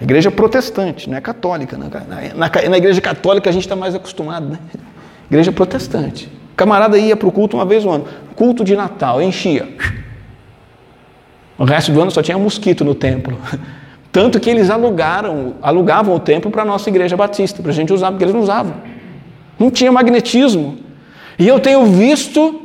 A 0.00 0.04
igreja 0.04 0.30
protestante, 0.30 1.08
não 1.08 1.16
é 1.16 1.20
católica. 1.20 1.76
Na, 1.76 1.88
na, 2.34 2.68
na 2.68 2.78
igreja 2.78 3.00
católica 3.00 3.50
a 3.50 3.52
gente 3.52 3.62
está 3.62 3.76
mais 3.76 3.94
acostumado, 3.94 4.48
né? 4.48 4.58
Igreja 5.30 5.52
protestante. 5.52 6.26
O 6.52 6.56
camarada 6.56 6.98
ia 6.98 7.16
para 7.16 7.28
o 7.28 7.32
culto 7.32 7.56
uma 7.56 7.64
vez 7.64 7.84
no 7.84 7.92
ano. 7.92 8.04
Culto 8.34 8.64
de 8.64 8.74
Natal, 8.74 9.20
enchia. 9.22 9.68
O 11.56 11.64
resto 11.64 11.92
do 11.92 12.00
ano 12.00 12.10
só 12.10 12.22
tinha 12.22 12.38
mosquito 12.38 12.84
no 12.84 12.94
templo. 12.94 13.38
Tanto 14.10 14.40
que 14.40 14.50
eles 14.50 14.70
alugaram, 14.70 15.54
alugavam 15.62 16.14
o 16.14 16.18
templo 16.18 16.50
para 16.50 16.62
a 16.62 16.64
nossa 16.64 16.88
igreja 16.88 17.16
batista, 17.16 17.62
para 17.62 17.70
a 17.70 17.74
gente 17.74 17.92
usar, 17.92 18.10
porque 18.10 18.24
eles 18.24 18.34
não 18.34 18.42
usavam. 18.42 18.74
Não 19.58 19.70
tinha 19.70 19.92
magnetismo. 19.92 20.78
E 21.40 21.48
eu 21.48 21.58
tenho 21.58 21.86
visto, 21.86 22.60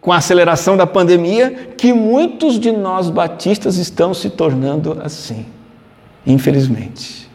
com 0.00 0.12
a 0.12 0.16
aceleração 0.16 0.76
da 0.76 0.84
pandemia, 0.84 1.74
que 1.78 1.92
muitos 1.92 2.58
de 2.58 2.72
nós 2.72 3.08
batistas 3.08 3.76
estão 3.76 4.12
se 4.12 4.30
tornando 4.30 5.00
assim, 5.00 5.46
infelizmente. 6.26 7.30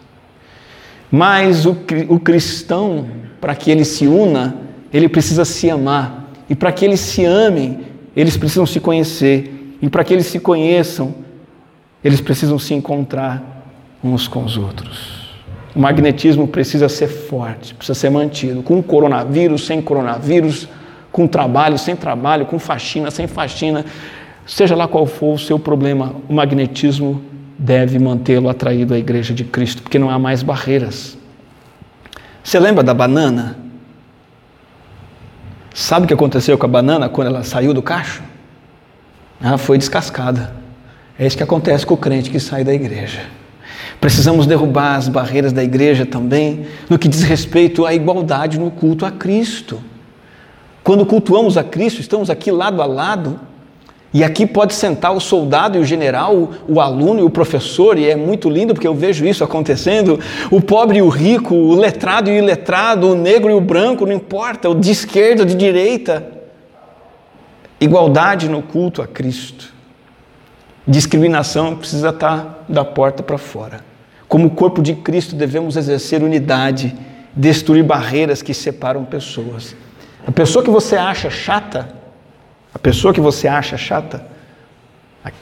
Mas 1.09 1.65
o, 1.65 1.77
o 2.09 2.19
cristão, 2.19 3.07
para 3.39 3.55
que 3.55 3.71
ele 3.71 3.85
se 3.85 4.05
una, 4.05 4.57
ele 4.91 5.07
precisa 5.07 5.45
se 5.45 5.69
amar. 5.69 6.29
E 6.49 6.55
para 6.55 6.73
que 6.73 6.83
eles 6.83 6.99
se 6.99 7.23
amem, 7.23 7.79
eles 8.13 8.35
precisam 8.35 8.65
se 8.65 8.81
conhecer. 8.81 9.77
E 9.81 9.89
para 9.89 10.03
que 10.03 10.13
eles 10.13 10.25
se 10.25 10.41
conheçam, 10.41 11.15
eles 12.03 12.19
precisam 12.19 12.59
se 12.59 12.73
encontrar 12.73 13.63
uns 14.03 14.27
com 14.27 14.43
os 14.43 14.57
outros. 14.57 15.18
O 15.75 15.79
magnetismo 15.79 16.47
precisa 16.47 16.89
ser 16.89 17.07
forte, 17.07 17.75
precisa 17.75 17.97
ser 17.97 18.09
mantido. 18.09 18.63
Com 18.63 18.81
coronavírus, 18.81 19.65
sem 19.65 19.81
coronavírus, 19.81 20.67
com 21.11 21.27
trabalho, 21.27 21.77
sem 21.77 21.95
trabalho, 21.95 22.45
com 22.45 22.57
faxina, 22.57 23.11
sem 23.11 23.27
faxina, 23.27 23.85
seja 24.45 24.75
lá 24.75 24.87
qual 24.87 25.05
for 25.05 25.35
o 25.35 25.39
seu 25.39 25.59
problema, 25.59 26.15
o 26.27 26.33
magnetismo 26.33 27.21
deve 27.57 27.99
mantê-lo 27.99 28.49
atraído 28.49 28.93
à 28.93 28.97
igreja 28.97 29.33
de 29.33 29.43
Cristo, 29.43 29.81
porque 29.81 29.99
não 29.99 30.09
há 30.09 30.17
mais 30.17 30.41
barreiras. 30.41 31.17
Você 32.43 32.59
lembra 32.59 32.83
da 32.83 32.93
banana? 32.93 33.57
Sabe 35.73 36.05
o 36.05 36.07
que 36.07 36.13
aconteceu 36.13 36.57
com 36.57 36.65
a 36.65 36.69
banana 36.69 37.09
quando 37.09 37.27
ela 37.27 37.43
saiu 37.43 37.73
do 37.73 37.81
cacho? 37.81 38.23
Ela 39.41 39.57
foi 39.57 39.77
descascada. 39.77 40.53
É 41.17 41.27
isso 41.27 41.37
que 41.37 41.43
acontece 41.43 41.85
com 41.85 41.93
o 41.93 41.97
crente 41.97 42.29
que 42.29 42.39
sai 42.39 42.63
da 42.63 42.73
igreja. 42.73 43.21
Precisamos 43.99 44.45
derrubar 44.45 44.95
as 44.95 45.09
barreiras 45.09 45.51
da 45.51 45.63
igreja 45.63 46.05
também 46.05 46.67
no 46.89 46.97
que 46.97 47.07
diz 47.07 47.21
respeito 47.23 47.85
à 47.85 47.93
igualdade 47.93 48.59
no 48.59 48.71
culto 48.71 49.05
a 49.05 49.11
Cristo. 49.11 49.81
Quando 50.83 51.05
cultuamos 51.05 51.57
a 51.57 51.63
Cristo, 51.63 51.99
estamos 51.99 52.29
aqui 52.29 52.51
lado 52.51 52.81
a 52.81 52.85
lado, 52.85 53.39
e 54.11 54.23
aqui 54.23 54.47
pode 54.47 54.73
sentar 54.73 55.13
o 55.13 55.19
soldado 55.19 55.77
e 55.77 55.81
o 55.81 55.85
general, 55.85 56.49
o 56.67 56.81
aluno 56.81 57.19
e 57.19 57.23
o 57.23 57.29
professor, 57.29 57.97
e 57.97 58.09
é 58.09 58.15
muito 58.15 58.49
lindo 58.49 58.73
porque 58.73 58.87
eu 58.87 58.95
vejo 58.95 59.25
isso 59.25 59.43
acontecendo. 59.43 60.19
O 60.49 60.59
pobre 60.59 60.97
e 60.97 61.01
o 61.01 61.09
rico, 61.09 61.53
o 61.53 61.75
letrado 61.75 62.29
e 62.29 62.33
o 62.33 62.37
iletrado, 62.37 63.11
o 63.11 63.15
negro 63.15 63.51
e 63.51 63.53
o 63.53 63.61
branco, 63.61 64.07
não 64.07 64.13
importa, 64.13 64.67
o 64.67 64.73
de 64.73 64.89
esquerda, 64.89 65.45
de 65.45 65.53
direita. 65.53 66.25
Igualdade 67.79 68.49
no 68.49 68.63
culto 68.63 69.01
a 69.01 69.07
Cristo. 69.07 69.71
Discriminação 70.87 71.75
precisa 71.75 72.09
estar 72.09 72.65
da 72.67 72.83
porta 72.83 73.21
para 73.21 73.37
fora. 73.37 73.88
Como 74.29 74.51
corpo 74.51 74.81
de 74.81 74.93
Cristo, 74.95 75.35
devemos 75.35 75.75
exercer 75.75 76.23
unidade 76.23 76.95
destruir 77.35 77.83
barreiras 77.83 78.41
que 78.41 78.53
separam 78.53 79.03
pessoas. 79.05 79.75
A 80.25 80.31
pessoa 80.31 80.63
que 80.63 80.69
você 80.69 80.95
acha 80.95 81.29
chata, 81.29 81.89
a 82.73 82.79
pessoa 82.79 83.13
que 83.13 83.19
você 83.19 83.47
acha 83.47 83.75
chata, 83.77 84.25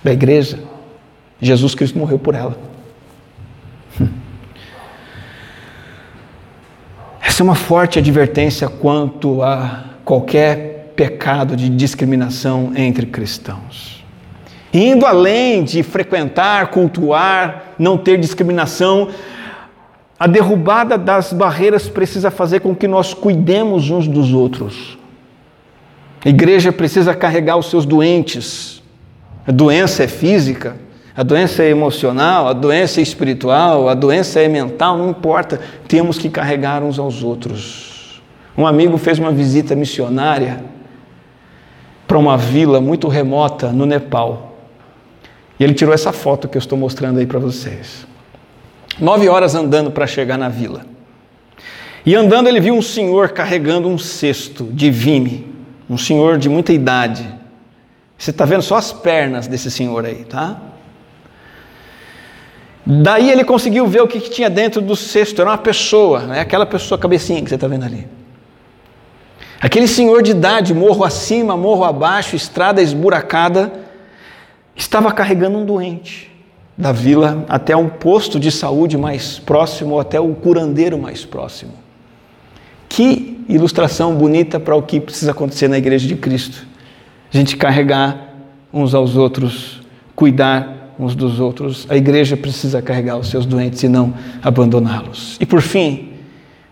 da 0.03 0.11
igreja, 0.11 0.59
Jesus 1.41 1.75
Cristo 1.75 1.99
morreu 1.99 2.17
por 2.17 2.33
ela. 2.33 2.57
Essa 7.21 7.41
é 7.41 7.43
uma 7.43 7.55
forte 7.55 7.99
advertência 7.99 8.67
quanto 8.67 9.43
a 9.43 9.83
qualquer 10.03 10.93
pecado 10.95 11.55
de 11.55 11.69
discriminação 11.69 12.71
entre 12.75 13.05
cristãos. 13.05 13.96
Indo 14.73 15.05
além 15.05 15.63
de 15.63 15.81
frequentar, 15.83 16.67
cultuar, 16.67 17.73
não 17.79 17.97
ter 17.97 18.19
discriminação, 18.19 19.09
a 20.19 20.27
derrubada 20.27 20.97
das 20.97 21.31
barreiras 21.31 21.87
precisa 21.87 22.31
fazer 22.31 22.59
com 22.59 22.75
que 22.75 22.87
nós 22.87 23.13
cuidemos 23.13 23.89
uns 23.89 24.07
dos 24.07 24.33
outros. 24.33 24.97
A 26.25 26.29
igreja 26.29 26.71
precisa 26.71 27.13
carregar 27.13 27.57
os 27.57 27.69
seus 27.69 27.85
doentes. 27.85 28.81
A 29.45 29.51
doença 29.51 30.03
é 30.03 30.07
física, 30.07 30.75
a 31.15 31.23
doença 31.23 31.63
é 31.63 31.69
emocional, 31.69 32.47
a 32.47 32.53
doença 32.53 32.99
é 32.99 33.03
espiritual, 33.03 33.87
a 33.87 33.93
doença 33.93 34.39
é 34.41 34.47
mental, 34.47 34.97
não 34.97 35.09
importa, 35.09 35.59
temos 35.87 36.17
que 36.17 36.29
carregar 36.29 36.83
uns 36.83 36.99
aos 36.99 37.23
outros. 37.23 38.21
Um 38.57 38.67
amigo 38.67 38.97
fez 38.97 39.19
uma 39.19 39.31
visita 39.31 39.75
missionária 39.75 40.63
para 42.07 42.17
uma 42.17 42.37
vila 42.37 42.81
muito 42.81 43.07
remota 43.07 43.71
no 43.71 43.85
Nepal. 43.85 44.46
E 45.59 45.63
ele 45.63 45.73
tirou 45.73 45.93
essa 45.93 46.11
foto 46.11 46.47
que 46.47 46.57
eu 46.57 46.59
estou 46.59 46.77
mostrando 46.77 47.19
aí 47.19 47.25
para 47.25 47.39
vocês. 47.39 48.05
Nove 48.99 49.27
horas 49.27 49.55
andando 49.55 49.91
para 49.91 50.07
chegar 50.07 50.37
na 50.37 50.49
vila. 50.49 50.85
E 52.05 52.15
andando, 52.15 52.47
ele 52.47 52.59
viu 52.59 52.73
um 52.73 52.81
senhor 52.81 53.29
carregando 53.29 53.87
um 53.87 53.97
cesto 53.97 54.63
de 54.63 54.89
vime, 54.89 55.53
um 55.89 55.97
senhor 55.97 56.37
de 56.37 56.47
muita 56.47 56.71
idade. 56.71 57.27
Você 58.17 58.31
está 58.31 58.45
vendo 58.45 58.61
só 58.61 58.75
as 58.75 58.93
pernas 58.93 59.47
desse 59.47 59.69
senhor 59.69 60.05
aí, 60.05 60.23
tá? 60.23 60.59
Daí 62.85 63.29
ele 63.29 63.43
conseguiu 63.43 63.85
ver 63.85 64.01
o 64.01 64.07
que, 64.07 64.21
que 64.21 64.29
tinha 64.29 64.49
dentro 64.49 64.79
do 64.79 64.95
cesto. 64.95 65.41
Era 65.41 65.51
uma 65.51 65.57
pessoa, 65.57 66.21
né? 66.21 66.39
aquela 66.39 66.65
pessoa 66.65 66.97
cabecinha 66.97 67.41
que 67.41 67.49
você 67.49 67.55
está 67.55 67.67
vendo 67.67 67.83
ali. 67.83 68.07
Aquele 69.59 69.87
senhor 69.87 70.23
de 70.23 70.31
idade, 70.31 70.73
morro 70.73 71.03
acima, 71.03 71.57
morro 71.57 71.83
abaixo, 71.83 72.35
estrada 72.35 72.81
esburacada, 72.81 73.73
estava 74.77 75.11
carregando 75.11 75.57
um 75.57 75.65
doente 75.65 76.31
da 76.77 76.91
vila 76.91 77.43
até 77.49 77.75
um 77.75 77.89
posto 77.89 78.39
de 78.39 78.51
saúde 78.51 78.97
mais 78.97 79.39
próximo, 79.39 79.95
ou 79.95 79.99
até 79.99 80.19
o 80.19 80.33
curandeiro 80.35 80.97
mais 80.97 81.25
próximo. 81.25 81.73
Que 82.87 83.43
ilustração 83.49 84.15
bonita 84.15 84.59
para 84.59 84.75
o 84.75 84.81
que 84.83 84.99
precisa 84.99 85.31
acontecer 85.31 85.67
na 85.67 85.77
igreja 85.77 86.07
de 86.07 86.15
Cristo. 86.15 86.65
A 87.33 87.35
gente 87.35 87.57
carregar 87.57 88.35
uns 88.71 88.93
aos 88.93 89.17
outros, 89.17 89.81
cuidar 90.15 90.93
uns 90.99 91.15
dos 91.15 91.39
outros. 91.39 91.85
A 91.89 91.95
igreja 91.95 92.37
precisa 92.37 92.81
carregar 92.81 93.17
os 93.17 93.27
seus 93.27 93.45
doentes 93.45 93.81
e 93.83 93.89
não 93.89 94.13
abandoná-los. 94.41 95.37
E 95.39 95.45
por 95.45 95.61
fim, 95.61 96.13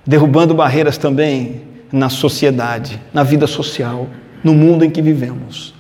derrubando 0.06 0.54
barreiras 0.54 0.98
também 0.98 1.62
na 1.92 2.10
sociedade, 2.10 3.02
na 3.14 3.24
vida 3.24 3.48
social, 3.48 4.08
no 4.44 4.54
mundo 4.54 4.86
em 4.86 4.90
que 4.90 5.02
vivemos. 5.02 5.75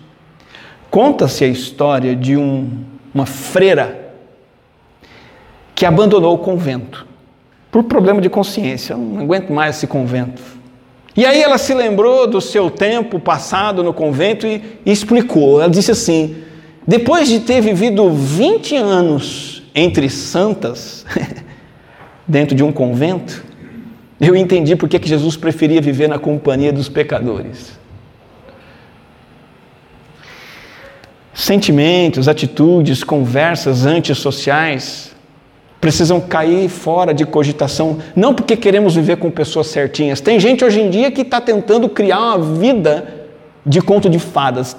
Conta-se 0.95 1.43
a 1.43 1.47
história 1.49 2.15
de 2.15 2.37
um, 2.37 2.69
uma 3.13 3.25
freira 3.25 4.13
que 5.75 5.85
abandonou 5.85 6.33
o 6.33 6.37
convento 6.37 7.05
por 7.69 7.83
problema 7.83 8.21
de 8.21 8.29
consciência. 8.29 8.93
Eu 8.93 8.99
não 8.99 9.23
aguento 9.23 9.51
mais 9.51 9.75
esse 9.75 9.87
convento. 9.87 10.41
E 11.13 11.25
aí 11.25 11.41
ela 11.41 11.57
se 11.57 11.73
lembrou 11.73 12.27
do 12.27 12.39
seu 12.39 12.71
tempo 12.71 13.19
passado 13.19 13.83
no 13.83 13.93
convento 13.93 14.47
e, 14.47 14.63
e 14.85 14.91
explicou. 14.93 15.59
Ela 15.59 15.69
disse 15.69 15.91
assim: 15.91 16.37
depois 16.87 17.27
de 17.27 17.41
ter 17.41 17.59
vivido 17.59 18.09
20 18.09 18.77
anos 18.77 19.63
entre 19.75 20.09
santas, 20.09 21.05
dentro 22.25 22.55
de 22.55 22.63
um 22.63 22.71
convento, 22.71 23.43
eu 24.17 24.33
entendi 24.33 24.77
por 24.77 24.87
que 24.87 25.05
Jesus 25.05 25.35
preferia 25.35 25.81
viver 25.81 26.07
na 26.07 26.17
companhia 26.17 26.71
dos 26.71 26.87
pecadores. 26.87 27.83
Sentimentos, 31.35 32.29
atitudes, 32.29 33.03
conversas 33.03 33.85
antissociais 33.85 35.13
precisam 35.81 36.21
cair 36.21 36.69
fora 36.69 37.13
de 37.13 37.25
cogitação, 37.25 37.97
não 38.15 38.33
porque 38.33 38.55
queremos 38.55 38.95
viver 38.95 39.17
com 39.17 39.29
pessoas 39.29 39.67
certinhas. 39.67 40.21
Tem 40.21 40.39
gente 40.39 40.63
hoje 40.63 40.79
em 40.79 40.89
dia 40.89 41.11
que 41.11 41.21
está 41.21 41.41
tentando 41.41 41.89
criar 41.89 42.19
uma 42.19 42.39
vida 42.39 43.27
de 43.65 43.81
conto 43.81 44.09
de 44.09 44.17
fadas. 44.17 44.77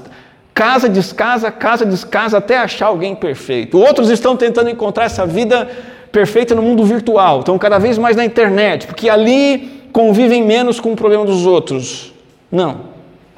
Casa, 0.55 0.89
descasa, 0.89 1.51
casa, 1.53 1.85
descasa, 1.85 2.39
até 2.39 2.57
achar 2.57 2.87
alguém 2.87 3.15
perfeito. 3.15 3.79
Outros 3.79 4.09
estão 4.09 4.35
tentando 4.35 4.71
encontrar 4.71 5.05
essa 5.05 5.27
vida 5.27 5.69
perfeita 6.11 6.55
no 6.55 6.63
mundo 6.63 6.83
virtual, 6.85 7.41
estão 7.41 7.59
cada 7.59 7.79
vez 7.79 7.99
mais 7.99 8.17
na 8.17 8.25
internet, 8.25 8.87
porque 8.87 9.11
ali 9.11 9.83
convivem 9.93 10.43
menos 10.43 10.81
com 10.81 10.95
o 10.95 10.97
problema 10.97 11.27
dos 11.27 11.45
outros. 11.45 12.15
Não. 12.51 12.97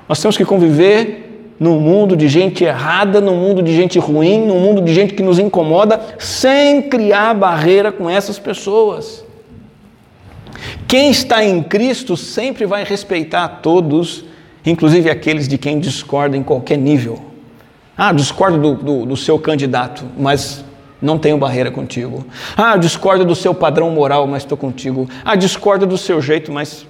Nós 0.08 0.22
temos 0.22 0.36
que 0.36 0.44
conviver 0.44 1.27
num 1.58 1.80
mundo 1.80 2.16
de 2.16 2.28
gente 2.28 2.62
errada, 2.64 3.20
num 3.20 3.36
mundo 3.36 3.62
de 3.62 3.74
gente 3.74 3.98
ruim, 3.98 4.46
num 4.46 4.60
mundo 4.60 4.80
de 4.80 4.94
gente 4.94 5.14
que 5.14 5.22
nos 5.22 5.38
incomoda, 5.38 6.00
sem 6.18 6.82
criar 6.82 7.34
barreira 7.34 7.90
com 7.90 8.08
essas 8.08 8.38
pessoas. 8.38 9.24
Quem 10.86 11.10
está 11.10 11.44
em 11.44 11.62
Cristo 11.62 12.16
sempre 12.16 12.64
vai 12.64 12.84
respeitar 12.84 13.48
todos, 13.62 14.24
inclusive 14.64 15.10
aqueles 15.10 15.48
de 15.48 15.58
quem 15.58 15.78
discorda 15.78 16.36
em 16.36 16.42
qualquer 16.42 16.78
nível. 16.78 17.20
Ah, 17.96 18.12
discordo 18.12 18.58
do, 18.58 18.74
do, 18.74 19.06
do 19.06 19.16
seu 19.16 19.38
candidato, 19.38 20.04
mas 20.16 20.64
não 21.02 21.18
tenho 21.18 21.36
barreira 21.36 21.70
contigo. 21.70 22.24
Ah, 22.56 22.76
discordo 22.76 23.24
do 23.24 23.34
seu 23.34 23.52
padrão 23.52 23.90
moral, 23.90 24.26
mas 24.26 24.44
estou 24.44 24.56
contigo. 24.56 25.08
Ah, 25.24 25.34
discordo 25.34 25.86
do 25.86 25.98
seu 25.98 26.22
jeito, 26.22 26.52
mas 26.52 26.86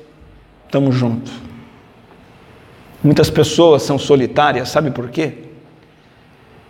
estamos 0.66 0.94
juntos. 0.94 1.47
Muitas 3.08 3.30
pessoas 3.30 3.84
são 3.84 3.98
solitárias, 3.98 4.68
sabe 4.68 4.90
por 4.90 5.08
quê? 5.08 5.32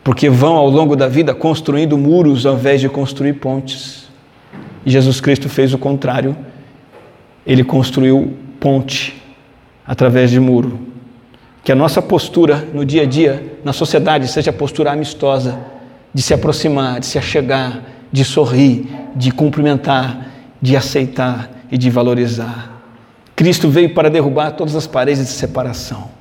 Porque 0.04 0.30
vão 0.30 0.54
ao 0.54 0.70
longo 0.70 0.94
da 0.94 1.08
vida 1.08 1.34
construindo 1.34 1.98
muros 1.98 2.46
ao 2.46 2.54
invés 2.54 2.80
de 2.80 2.88
construir 2.88 3.32
pontes. 3.32 4.08
E 4.86 4.90
Jesus 4.92 5.20
Cristo 5.20 5.48
fez 5.48 5.74
o 5.74 5.78
contrário. 5.78 6.36
Ele 7.44 7.64
construiu 7.64 8.36
ponte 8.60 9.20
através 9.84 10.30
de 10.30 10.38
muro. 10.38 10.78
Que 11.64 11.72
a 11.72 11.74
nossa 11.74 12.00
postura 12.00 12.68
no 12.72 12.84
dia 12.84 13.02
a 13.02 13.04
dia, 13.04 13.58
na 13.64 13.72
sociedade, 13.72 14.28
seja 14.28 14.50
a 14.50 14.54
postura 14.54 14.92
amistosa, 14.92 15.58
de 16.14 16.22
se 16.22 16.32
aproximar, 16.32 17.00
de 17.00 17.06
se 17.06 17.18
achegar, 17.18 17.82
de 18.12 18.24
sorrir, 18.24 18.86
de 19.16 19.32
cumprimentar, 19.32 20.28
de 20.62 20.76
aceitar 20.76 21.50
e 21.68 21.76
de 21.76 21.90
valorizar. 21.90 22.80
Cristo 23.34 23.68
veio 23.68 23.92
para 23.92 24.08
derrubar 24.08 24.52
todas 24.52 24.76
as 24.76 24.86
paredes 24.86 25.26
de 25.26 25.32
separação 25.32 26.16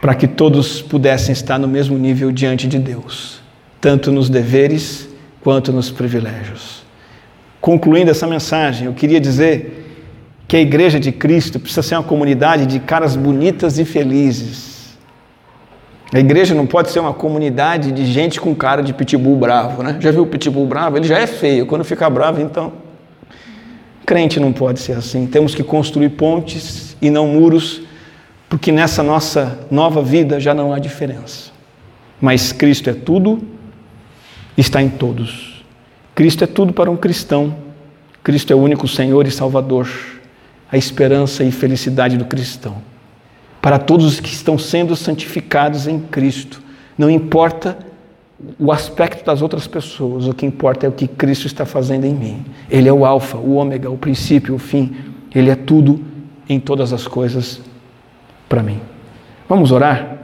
para 0.00 0.14
que 0.14 0.26
todos 0.26 0.82
pudessem 0.82 1.32
estar 1.32 1.58
no 1.58 1.68
mesmo 1.68 1.98
nível 1.98 2.30
diante 2.30 2.66
de 2.66 2.78
Deus, 2.78 3.40
tanto 3.80 4.12
nos 4.12 4.28
deveres 4.28 5.08
quanto 5.42 5.72
nos 5.72 5.90
privilégios. 5.90 6.84
Concluindo 7.60 8.10
essa 8.10 8.26
mensagem, 8.26 8.86
eu 8.86 8.92
queria 8.92 9.20
dizer 9.20 9.84
que 10.46 10.56
a 10.56 10.60
Igreja 10.60 11.00
de 11.00 11.10
Cristo 11.10 11.58
precisa 11.58 11.82
ser 11.82 11.96
uma 11.96 12.04
comunidade 12.04 12.66
de 12.66 12.78
caras 12.78 13.16
bonitas 13.16 13.78
e 13.78 13.84
felizes. 13.84 14.76
A 16.12 16.20
igreja 16.20 16.54
não 16.54 16.66
pode 16.66 16.90
ser 16.90 17.00
uma 17.00 17.12
comunidade 17.12 17.90
de 17.90 18.06
gente 18.06 18.40
com 18.40 18.54
cara 18.54 18.80
de 18.80 18.94
pitbull 18.94 19.36
bravo, 19.36 19.82
né? 19.82 19.96
Já 19.98 20.12
viu 20.12 20.22
o 20.22 20.26
pitbull 20.26 20.64
bravo? 20.64 20.96
Ele 20.96 21.06
já 21.06 21.18
é 21.18 21.26
feio, 21.26 21.66
quando 21.66 21.84
fica 21.84 22.08
bravo, 22.08 22.40
então. 22.40 22.72
Crente 24.04 24.38
não 24.38 24.52
pode 24.52 24.78
ser 24.78 24.92
assim. 24.92 25.26
Temos 25.26 25.52
que 25.52 25.64
construir 25.64 26.10
pontes 26.10 26.96
e 27.02 27.10
não 27.10 27.26
muros 27.26 27.82
porque 28.48 28.70
nessa 28.70 29.02
nossa 29.02 29.66
nova 29.70 30.02
vida 30.02 30.38
já 30.38 30.54
não 30.54 30.72
há 30.72 30.78
diferença. 30.78 31.50
Mas 32.20 32.52
Cristo 32.52 32.88
é 32.88 32.94
tudo, 32.94 33.42
está 34.56 34.80
em 34.80 34.88
todos. 34.88 35.64
Cristo 36.14 36.44
é 36.44 36.46
tudo 36.46 36.72
para 36.72 36.90
um 36.90 36.96
cristão. 36.96 37.56
Cristo 38.22 38.52
é 38.52 38.56
o 38.56 38.60
único 38.60 38.88
Senhor 38.88 39.26
e 39.26 39.30
Salvador, 39.30 39.88
a 40.70 40.76
esperança 40.76 41.44
e 41.44 41.50
felicidade 41.50 42.16
do 42.16 42.24
cristão. 42.24 42.76
Para 43.60 43.78
todos 43.78 44.06
os 44.06 44.20
que 44.20 44.28
estão 44.28 44.56
sendo 44.56 44.94
santificados 44.96 45.86
em 45.86 46.00
Cristo, 46.00 46.62
não 46.96 47.10
importa 47.10 47.76
o 48.58 48.70
aspecto 48.70 49.24
das 49.24 49.42
outras 49.42 49.66
pessoas, 49.66 50.26
o 50.26 50.34
que 50.34 50.46
importa 50.46 50.86
é 50.86 50.88
o 50.88 50.92
que 50.92 51.08
Cristo 51.08 51.46
está 51.46 51.64
fazendo 51.64 52.04
em 52.04 52.14
mim. 52.14 52.44
Ele 52.70 52.88
é 52.88 52.92
o 52.92 53.04
Alfa, 53.04 53.38
o 53.38 53.54
Ômega, 53.54 53.90
o 53.90 53.98
princípio, 53.98 54.54
o 54.54 54.58
fim. 54.58 54.94
Ele 55.34 55.50
é 55.50 55.56
tudo 55.56 56.00
em 56.48 56.60
todas 56.60 56.92
as 56.92 57.06
coisas 57.08 57.60
para 58.48 58.62
mim. 58.62 58.80
Vamos 59.48 59.70
orar? 59.72 60.18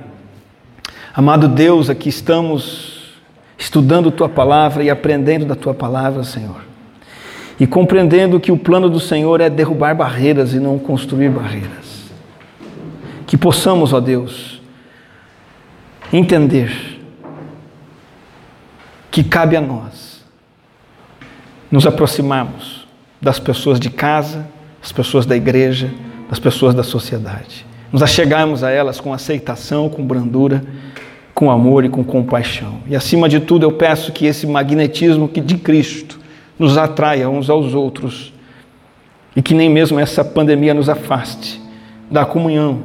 Amado 1.14 1.48
Deus, 1.48 1.90
aqui 1.90 2.08
estamos 2.08 3.20
estudando 3.58 4.10
tua 4.10 4.28
palavra 4.28 4.82
e 4.82 4.90
aprendendo 4.90 5.44
da 5.44 5.54
tua 5.54 5.74
palavra, 5.74 6.24
Senhor. 6.24 6.72
e 7.60 7.66
compreendendo 7.66 8.40
que 8.40 8.50
o 8.50 8.56
plano 8.56 8.90
do 8.90 8.98
Senhor 8.98 9.40
é 9.40 9.48
derrubar 9.48 9.94
barreiras 9.94 10.52
e 10.52 10.58
não 10.58 10.80
construir 10.80 11.28
barreiras. 11.28 12.10
Que 13.24 13.36
possamos, 13.36 13.92
ó 13.92 14.00
Deus, 14.00 14.60
entender 16.12 17.00
que 19.12 19.22
cabe 19.22 19.56
a 19.56 19.60
nós 19.60 20.24
nos 21.70 21.86
aproximarmos 21.86 22.86
das 23.20 23.38
pessoas 23.38 23.78
de 23.78 23.90
casa, 23.90 24.44
das 24.80 24.90
pessoas 24.90 25.24
da 25.24 25.36
igreja, 25.36 25.88
das 26.28 26.40
pessoas 26.40 26.74
da 26.74 26.82
sociedade. 26.82 27.64
Nos 27.92 28.02
achegarmos 28.02 28.64
a 28.64 28.70
elas 28.70 28.98
com 28.98 29.12
aceitação, 29.12 29.88
com 29.88 30.04
brandura, 30.04 30.64
com 31.34 31.50
amor 31.50 31.84
e 31.84 31.88
com 31.88 32.02
compaixão. 32.02 32.80
E 32.86 32.96
acima 32.96 33.28
de 33.28 33.40
tudo, 33.40 33.64
eu 33.64 33.72
peço 33.72 34.12
que 34.12 34.26
esse 34.26 34.46
magnetismo 34.46 35.28
de 35.28 35.56
Cristo 35.58 36.18
nos 36.58 36.78
atraia 36.78 37.28
uns 37.28 37.50
aos 37.50 37.74
outros 37.74 38.32
e 39.34 39.42
que 39.42 39.54
nem 39.54 39.68
mesmo 39.68 39.98
essa 39.98 40.24
pandemia 40.24 40.74
nos 40.74 40.88
afaste 40.88 41.60
da 42.10 42.24
comunhão 42.24 42.82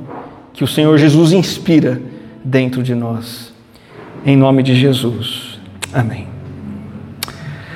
que 0.54 0.64
o 0.64 0.68
Senhor 0.68 0.98
Jesus 0.98 1.32
inspira 1.32 2.02
dentro 2.44 2.82
de 2.82 2.96
nós. 2.96 3.54
Em 4.26 4.36
nome 4.36 4.64
de 4.64 4.76
Jesus. 4.76 5.60
Amém. 5.94 6.37